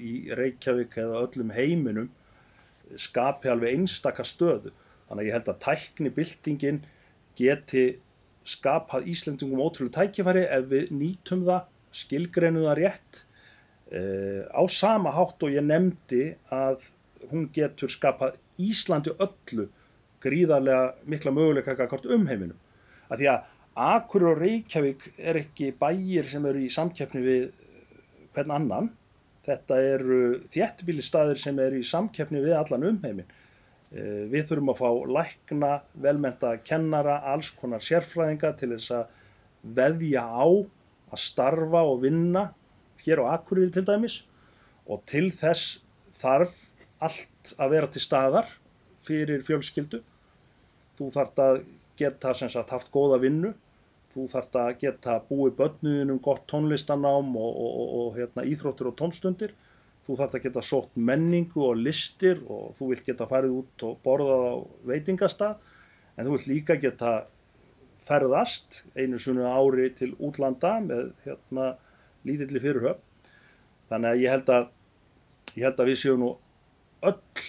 í 0.00 0.14
Reykjavík 0.38 0.96
eða 1.04 1.20
öllum 1.26 1.52
heiminum 1.52 2.08
skapi 2.96 3.52
alveg 3.52 3.76
einstaka 3.76 4.24
stöðu. 4.24 4.72
Þannig 5.06 5.22
að 5.22 5.28
ég 5.28 5.36
held 5.36 5.52
að 5.52 5.62
tæknibildingin 5.66 6.82
geti 7.36 7.86
skapað 8.46 9.08
Íslandingum 9.12 9.60
ótrúlega 9.60 10.06
tækifæri 10.06 10.48
ef 10.56 10.68
við 10.70 10.90
nýtum 10.94 11.44
það, 11.46 11.70
skilgreinu 12.00 12.64
það 12.64 12.78
rétt. 12.80 13.22
E, 13.86 14.00
á 14.50 14.62
sama 14.72 15.12
hátt 15.14 15.42
og 15.46 15.52
ég 15.52 15.66
nefndi 15.66 16.30
að 16.54 16.88
hún 17.30 17.48
getur 17.54 17.90
skapað 17.92 18.38
Íslandi 18.62 19.12
öllu 19.18 19.68
gríðarlega 20.22 20.94
mikla 21.08 21.32
möguleika 21.34 21.76
akkord 21.76 22.06
um 22.10 22.26
heiminum. 22.30 22.58
Að 23.10 23.22
því 23.22 23.30
að 23.32 23.52
Akur 23.76 24.24
og 24.30 24.38
Reykjavík 24.40 25.02
er 25.20 25.36
ekki 25.42 25.74
bæjir 25.76 26.28
sem 26.30 26.46
eru 26.48 26.62
í 26.64 26.70
samkeppni 26.72 27.20
við 27.20 27.42
hvern 28.32 28.54
annan. 28.56 28.92
Þetta 29.46 29.80
eru 29.92 30.20
þjættbílistæðir 30.54 31.40
sem 31.40 31.58
eru 31.60 31.82
í 31.82 31.86
samkeppni 31.86 32.40
við 32.42 32.56
allan 32.56 32.86
umheimin. 32.88 33.28
Eh, 33.92 34.24
við 34.32 34.48
þurfum 34.48 34.72
að 34.72 34.80
fá 34.80 34.88
lækna, 35.18 35.72
velmenta 36.02 36.56
kennara, 36.64 37.20
alls 37.22 37.52
konar 37.54 37.84
sérfræðinga 37.84 38.54
til 38.58 38.72
þess 38.74 38.94
að 38.96 39.12
veðja 39.76 40.24
á 40.24 40.46
að 41.12 41.22
starfa 41.22 41.84
og 41.86 42.00
vinna 42.02 42.48
hér 43.04 43.22
á 43.22 43.36
Akureyri 43.36 43.70
til 43.76 43.84
dæmis 43.86 44.22
og 44.88 45.04
til 45.06 45.28
þess 45.34 45.78
þarf 46.18 46.65
allt 47.02 47.52
að 47.60 47.72
vera 47.74 47.90
til 47.92 48.02
staðar 48.02 48.50
fyrir 49.06 49.44
fjölskyldu. 49.46 50.02
Þú 50.96 51.10
þart 51.14 51.42
að 51.42 51.60
geta 51.98 52.34
sagt, 52.36 52.72
haft 52.72 52.90
góða 52.94 53.20
vinnu. 53.22 53.52
Þú 54.14 54.26
þart 54.32 54.58
að 54.62 54.72
geta 54.80 55.18
búið 55.28 55.56
börnuðinum 55.58 56.20
gott 56.24 56.46
tónlistanám 56.48 57.34
og, 57.36 57.52
og, 57.52 57.70
og, 57.82 57.94
og 58.00 58.18
hérna, 58.18 58.46
íþróttur 58.48 58.90
og 58.92 58.98
tónstundir. 58.98 59.52
Þú 60.06 60.16
þart 60.20 60.36
að 60.38 60.44
geta 60.46 60.62
sótt 60.64 60.94
menningu 60.96 61.64
og 61.66 61.80
listir 61.80 62.40
og 62.46 62.76
þú 62.78 62.92
vilt 62.92 63.08
geta 63.08 63.26
farið 63.28 63.56
út 63.60 63.86
og 63.88 63.96
borðað 64.04 64.44
á 64.46 64.54
veitingastað. 64.92 65.56
En 66.16 66.28
þú 66.28 66.36
vilt 66.36 66.50
líka 66.52 66.78
geta 66.80 67.16
ferðast 68.06 68.84
einu 68.94 69.18
svona 69.18 69.50
ári 69.58 69.90
til 69.98 70.12
útlanda 70.22 70.76
með 70.84 71.10
hérna, 71.24 71.74
lítilli 72.26 72.62
fyrirhöf 72.62 73.02
þannig 73.90 74.12
að 74.12 74.22
ég 74.22 74.34
held 74.34 74.52
að 74.54 74.68
ég 75.56 75.64
held 75.66 75.80
að 75.82 75.90
við 75.90 75.98
séum 76.02 76.22
nú 76.22 76.30
öll 77.10 77.46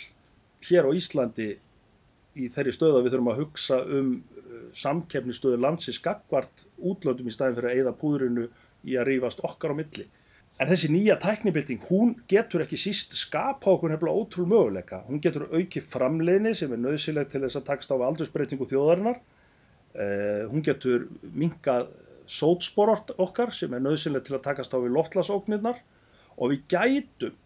hér 0.67 0.87
á 0.87 0.91
Íslandi 0.95 1.49
í 2.37 2.49
þeirri 2.53 2.73
stöðu 2.75 2.99
að 2.99 3.07
við 3.07 3.15
þurfum 3.15 3.31
að 3.31 3.41
hugsa 3.41 3.79
um 3.97 4.11
uh, 4.17 4.67
samkeppnistöðu 4.77 5.59
landsins 5.61 5.99
gagvart 6.03 6.67
útlöndum 6.77 7.29
í 7.29 7.33
staðin 7.33 7.57
fyrir 7.57 7.71
að 7.71 7.81
eida 7.81 7.95
púðrinu 7.97 8.47
í 8.87 8.97
að 8.99 9.09
rýfast 9.11 9.43
okkar 9.47 9.73
á 9.73 9.79
milli. 9.79 10.07
En 10.57 10.69
þessi 10.71 10.89
nýja 10.89 11.19
tæknibilding, 11.21 11.83
hún 11.91 12.15
getur 12.29 12.63
ekki 12.63 12.79
síst 12.81 13.13
skapa 13.17 13.69
okkur 13.75 13.93
hefðið 13.93 14.15
ótrúlega 14.15 14.53
möguleika. 14.55 15.01
Hún 15.05 15.21
getur 15.21 15.45
auki 15.51 15.83
framleginni 15.85 16.55
sem 16.57 16.71
er 16.73 16.81
nöðsileg 16.81 17.29
til 17.29 17.43
þess 17.43 17.59
að 17.59 17.67
takst 17.67 17.93
á 17.93 17.95
aldursbreytingu 17.97 18.65
þjóðarinnar. 18.69 19.19
Uh, 19.97 20.45
hún 20.49 20.65
getur 20.65 21.05
minkað 21.37 21.91
sótsporort 22.27 23.13
okkar 23.21 23.53
sem 23.55 23.73
er 23.73 23.83
nöðsileg 23.85 24.25
til 24.25 24.35
að 24.37 24.47
takast 24.49 24.73
á 24.73 24.77
við 24.81 24.97
loftlasóknirnar 24.97 25.79
og 26.37 26.51
við 26.51 26.65
gætum 26.73 27.37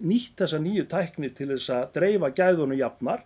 nýtt 0.00 0.40
þessa 0.40 0.60
nýju 0.62 0.86
tækni 0.90 1.30
til 1.36 1.50
þess 1.52 1.72
að 1.74 1.90
dreifa 1.96 2.30
gæðunum 2.36 2.78
jafnar 2.78 3.24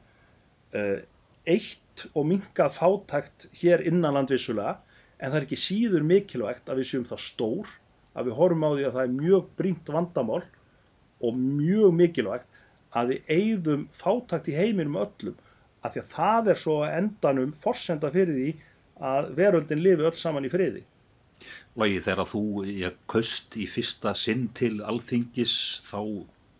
uh, 0.75 0.99
eitt 1.45 2.07
og 2.13 2.27
minkað 2.27 2.77
fátækt 2.79 3.49
hér 3.61 3.85
innanlandvissulega 3.87 4.79
en 5.19 5.31
það 5.31 5.39
er 5.39 5.47
ekki 5.47 5.61
síður 5.61 6.07
mikilvægt 6.07 6.69
að 6.69 6.83
við 6.83 6.91
séum 6.91 7.09
það 7.09 7.25
stór 7.25 7.73
að 8.15 8.29
við 8.29 8.39
horfum 8.39 8.67
á 8.67 8.71
því 8.75 8.87
að 8.89 8.97
það 8.97 9.05
er 9.05 9.17
mjög 9.21 9.49
brínt 9.59 9.93
vandamál 9.95 10.43
og 11.25 11.39
mjög 11.39 11.95
mikilvægt 12.01 12.61
að 12.95 13.13
við 13.13 13.31
eigðum 13.37 13.87
fátakt 13.95 14.51
í 14.51 14.57
heiminum 14.57 14.99
öllum 15.03 15.39
að 15.85 15.95
því 15.97 16.03
að 16.03 16.11
það 16.15 16.51
er 16.51 16.61
svo 16.61 16.77
endanum 16.89 17.55
forsenda 17.59 18.11
fyrir 18.15 18.37
því 18.39 18.51
að 19.05 19.31
veröldin 19.39 19.83
lifi 19.83 20.07
öll 20.07 20.19
saman 20.19 20.47
í 20.47 20.53
friði. 20.53 20.85
Lagi 21.75 21.99
þegar 22.05 22.31
þú 22.31 22.43
köst 23.11 23.57
í 23.59 23.67
fyrsta 23.69 24.15
sinn 24.17 24.47
til 24.55 24.79
alþingis 24.87 25.57
þá 25.85 26.01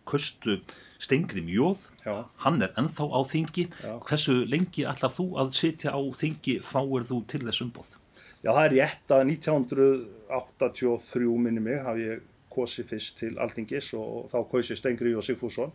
köstu 0.07 0.59
Stengrim 1.01 1.47
Jóð, 1.51 1.87
Já. 2.05 2.25
hann 2.45 2.61
er 2.61 2.71
ennþá 2.79 3.05
á 3.11 3.19
þingi, 3.27 3.65
Já. 3.83 3.93
hversu 4.07 4.33
lengi 4.47 4.85
ætlar 4.87 5.11
þú 5.13 5.25
að 5.41 5.51
sitja 5.57 5.91
á 5.93 5.99
þingi 5.99 6.59
fáir 6.63 7.03
þú 7.09 7.19
til 7.27 7.41
þess 7.45 7.61
umbóð? 7.65 7.89
Já, 8.45 8.51
það 8.53 8.65
er 8.65 8.73
rétt 8.77 9.07
að 9.15 9.21
1983 9.33 11.37
minni 11.41 11.61
mig 11.65 11.81
hafi 11.83 12.01
ég 12.11 12.19
kosið 12.55 12.85
fyrst 12.93 13.17
til 13.19 13.33
Altingis 13.41 13.89
og 13.97 14.29
þá 14.31 14.37
kausið 14.51 14.77
Stengri 14.79 15.11
og 15.17 15.23
Sigfússon. 15.25 15.71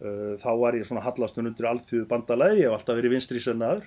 Uh, 0.00 0.34
Þá 0.40 0.50
var 0.60 0.72
ég 0.76 0.84
svona 0.86 1.02
hallastun 1.04 1.48
undir 1.50 1.68
alþjóðu 1.70 2.06
bandalagi, 2.08 2.60
ég 2.62 2.66
hef 2.68 2.74
alltaf 2.78 2.96
verið 2.98 3.14
vinstri 3.16 3.40
sönnaður. 3.42 3.84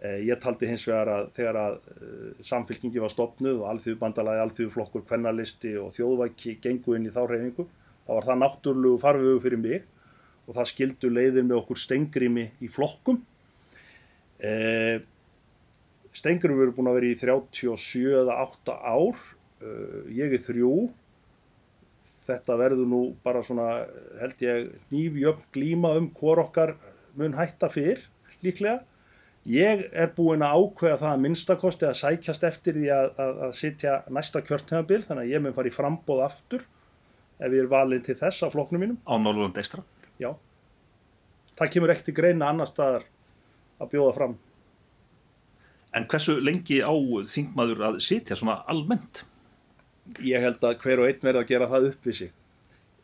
Ég 0.00 0.38
taldi 0.40 0.64
hins 0.64 0.86
vegar 0.88 1.08
að 1.12 1.26
þegar 1.36 1.56
að 1.60 1.74
uh, 1.92 2.28
samfélkingi 2.48 3.02
var 3.02 3.12
stopnuð 3.12 3.58
og 3.60 3.66
alþjóðu 3.74 3.98
bandalagi, 4.00 4.40
alþjóðu 4.46 4.72
flokkur, 4.72 5.02
kvennalisti 5.10 5.74
og 5.76 5.90
þjóðvæki 5.92 6.54
gengu 6.64 6.94
inn 6.96 7.08
í 7.10 7.12
þá 7.12 7.20
reyningu, 7.28 7.66
þá 8.10 8.16
var 8.16 8.26
það 8.26 8.40
náttúrulegu 8.42 8.98
farvegu 8.98 9.40
fyrir 9.44 9.60
mig 9.62 9.82
og 10.48 10.56
það 10.56 10.70
skildu 10.72 11.10
leiðir 11.12 11.44
með 11.46 11.60
okkur 11.60 11.78
Stengrimi 11.78 12.48
í 12.58 12.70
flokkum. 12.72 13.20
Eh, 14.42 14.98
Stengurum 16.10 16.58
eru 16.58 16.74
búin 16.74 16.90
að 16.90 16.96
vera 16.98 17.10
í 17.12 17.18
37 17.20 18.16
eða 18.24 18.40
8 18.42 18.74
ár, 18.82 19.20
uh, 19.62 20.00
ég 20.10 20.32
er 20.34 20.42
þrjú, 20.42 20.72
þetta 22.26 22.56
verður 22.58 22.88
nú 22.90 23.02
bara 23.22 23.44
svona, 23.46 23.84
held 24.18 24.42
ég, 24.42 24.72
nýfjöfn 24.90 25.52
glíma 25.54 25.92
um 26.00 26.08
hvor 26.18 26.42
okkar 26.42 26.74
mun 27.14 27.38
hætta 27.38 27.70
fyrr, 27.70 28.02
líklega. 28.42 28.80
Ég 29.46 29.86
er 29.94 30.10
búin 30.16 30.42
að 30.42 30.58
ákveða 30.58 30.98
það 31.04 31.12
að 31.12 31.22
minnstakosti 31.28 31.86
að 31.86 31.96
sækjast 32.02 32.42
eftir 32.50 32.74
því 32.80 32.90
að, 32.96 33.06
að, 33.14 33.40
að 33.46 33.54
sitja 33.60 33.94
næsta 34.10 34.42
kjörtnefnabil, 34.42 35.04
þannig 35.06 35.28
að 35.28 35.34
ég 35.36 35.46
mun 35.46 35.54
fara 35.54 35.70
í 35.70 35.78
frambóð 35.78 36.26
aftur 36.26 36.66
ef 37.40 37.56
ég 37.56 37.64
er 37.64 37.70
valinn 37.70 38.04
til 38.04 38.16
þess 38.18 38.44
á 38.44 38.52
flokknum 38.52 38.84
mínum. 38.84 39.00
Á 39.08 39.14
Norrlund 39.16 39.58
Eistra? 39.60 39.82
Já. 40.20 40.34
Það 41.58 41.72
kemur 41.74 41.94
ekkert 41.94 42.12
í 42.12 42.16
greina 42.16 42.52
annar 42.52 42.68
staðar 42.68 43.08
að 43.80 43.92
bjóða 43.94 44.14
fram. 44.18 44.38
En 45.96 46.06
hversu 46.10 46.36
lengi 46.38 46.78
á 46.84 46.92
þingmaður 47.32 47.84
að 47.88 47.98
sitja 48.04 48.38
svona 48.38 48.60
almennt? 48.70 49.24
Ég 50.22 50.42
held 50.42 50.62
að 50.66 50.78
hver 50.84 51.02
og 51.02 51.10
einn 51.10 51.24
verði 51.24 51.42
að 51.42 51.50
gera 51.50 51.70
það 51.70 51.90
upp 51.90 52.08
við 52.08 52.18
sig. 52.20 52.32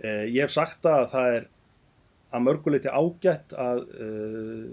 Eh, 0.04 0.24
ég 0.28 0.44
hef 0.44 0.54
sagt 0.54 0.86
að 0.88 1.08
það 1.14 1.34
er 1.34 1.50
að 2.34 2.42
mörguleiti 2.42 2.90
ágætt 2.90 3.54
að 3.58 3.82
uh, 4.02 4.70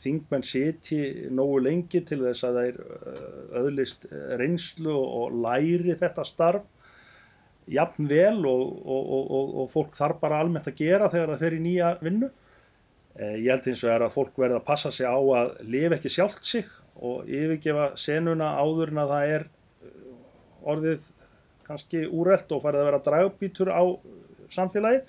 þingmenn 0.00 0.44
siti 0.46 1.00
nógu 1.34 1.60
lengi 1.62 2.00
til 2.06 2.22
þess 2.22 2.46
að 2.48 2.60
þeir 2.60 2.78
uh, 2.80 3.58
öðlist 3.60 4.06
reynslu 4.40 4.94
og 4.94 5.36
læri 5.44 5.96
þetta 6.00 6.24
starf 6.26 6.64
jafn 7.70 8.08
vel 8.10 8.44
og, 8.46 8.62
og, 8.84 9.10
og, 9.12 9.52
og 9.62 9.68
fólk 9.72 9.96
þarf 9.96 10.20
bara 10.20 10.40
almennt 10.42 10.68
að 10.68 10.80
gera 10.82 11.10
þegar 11.12 11.34
það 11.34 11.44
fer 11.44 11.56
í 11.56 11.60
nýja 11.64 11.92
vinnu. 12.04 12.30
Eh, 13.14 13.36
ég 13.44 13.50
held 13.52 13.68
hins 13.70 13.84
vegar 13.86 14.06
að 14.06 14.16
fólk 14.16 14.40
verði 14.42 14.58
að 14.58 14.66
passa 14.66 14.90
sig 14.92 15.06
á 15.06 15.16
að 15.16 15.52
lifa 15.70 15.98
ekki 15.98 16.12
sjálft 16.12 16.48
sig 16.48 16.70
og 16.94 17.28
yfirgefa 17.30 17.92
senuna 17.98 18.54
áður 18.60 18.92
en 18.94 19.02
að 19.04 19.12
það 19.14 19.34
er 19.36 19.46
eh, 19.46 20.08
orðið 20.74 21.10
kannski 21.64 22.04
úrelt 22.10 22.50
og 22.52 22.64
farið 22.64 22.82
að 22.82 22.90
vera 22.90 23.04
dragbítur 23.08 23.70
á 23.72 23.82
samfélagi. 24.52 25.04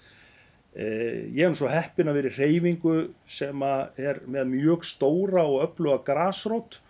Eh, 0.76 1.32
Ég 1.36 1.46
er 1.46 1.52
nú 1.52 1.58
svo 1.58 1.70
heppin 1.72 2.10
að 2.12 2.20
vera 2.20 2.32
í 2.32 2.36
reyfingu 2.40 2.96
sem 3.28 3.62
er 3.66 4.22
með 4.28 4.50
mjög 4.54 4.86
stóra 4.88 5.46
og 5.48 5.64
öfluga 5.66 6.02
grasrót, 6.08 6.80
eh, 6.80 6.85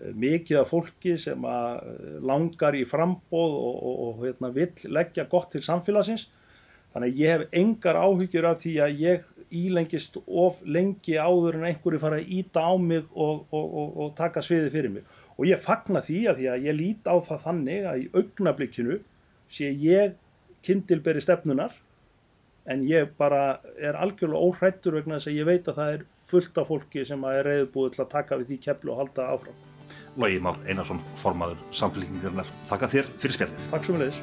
mikið 0.00 0.60
af 0.62 0.70
fólki 0.72 1.16
sem 1.20 1.44
eh, 1.44 1.80
langar 2.24 2.76
í 2.78 2.84
frambóð 2.88 3.56
og, 3.56 3.80
og, 3.80 3.96
og 4.06 4.22
hérna, 4.24 4.52
vill 4.54 4.92
leggja 4.96 5.26
gott 5.30 5.50
til 5.54 5.64
samfélagsins. 5.64 6.28
Þannig 6.94 7.12
að 7.12 7.20
ég 7.20 7.34
hef 7.34 7.58
engar 7.60 7.98
áhyggjur 8.00 8.48
af 8.50 8.62
því 8.64 8.74
að 8.84 9.02
ég 9.04 9.28
ílengist 9.50 10.16
of 10.26 10.60
lengi 10.62 11.16
áður 11.18 11.58
en 11.58 11.68
einhverju 11.70 12.00
fara 12.02 12.20
að 12.20 12.32
íta 12.38 12.62
á 12.62 12.74
mig 12.78 13.06
og, 13.10 13.46
og, 13.50 14.10
taka 14.18 14.42
sviði 14.46 14.70
fyrir 14.74 14.94
mig. 14.94 15.06
Og 15.36 15.48
ég 15.48 15.62
fagna 15.62 16.02
því 16.04 16.20
að 16.30 16.40
því 16.40 16.48
að 16.52 16.66
ég 16.68 16.78
lít 16.78 17.10
á 17.10 17.16
það 17.26 17.44
þannig 17.46 17.86
að 17.90 18.02
í 18.02 18.08
augnablikinu 18.14 18.98
sé 19.50 19.70
ég 19.70 20.14
kindilberi 20.66 21.22
stefnunar 21.24 21.74
en 22.70 22.84
ég 22.86 23.10
bara 23.18 23.60
er 23.80 23.98
algjörlega 23.98 24.46
óhrættur 24.46 24.98
vegna 24.98 25.18
þess 25.18 25.32
að 25.32 25.40
ég 25.40 25.48
veit 25.48 25.70
að 25.70 25.80
það 25.80 25.96
er 25.96 26.06
fullt 26.30 26.62
af 26.62 26.70
fólki 26.70 27.04
sem 27.08 27.26
er 27.32 27.42
reyðbúið 27.48 27.96
til 27.96 28.04
að 28.04 28.14
taka 28.14 28.38
við 28.38 28.52
því 28.52 28.62
keplu 28.68 28.94
og 28.94 29.04
halda 29.04 29.30
áfram. 29.34 29.69
Logi 30.16 30.40
Már 30.42 30.58
Einarsson, 30.66 31.00
formaður 31.20 31.60
samfélkingarnar. 31.74 32.48
Þakka 32.70 32.88
þér 32.94 33.10
fyrir 33.22 33.36
spjallið. 33.36 33.68
Takk 33.70 33.86
svo 33.86 33.94
með 33.96 34.06
leiðis. 34.06 34.22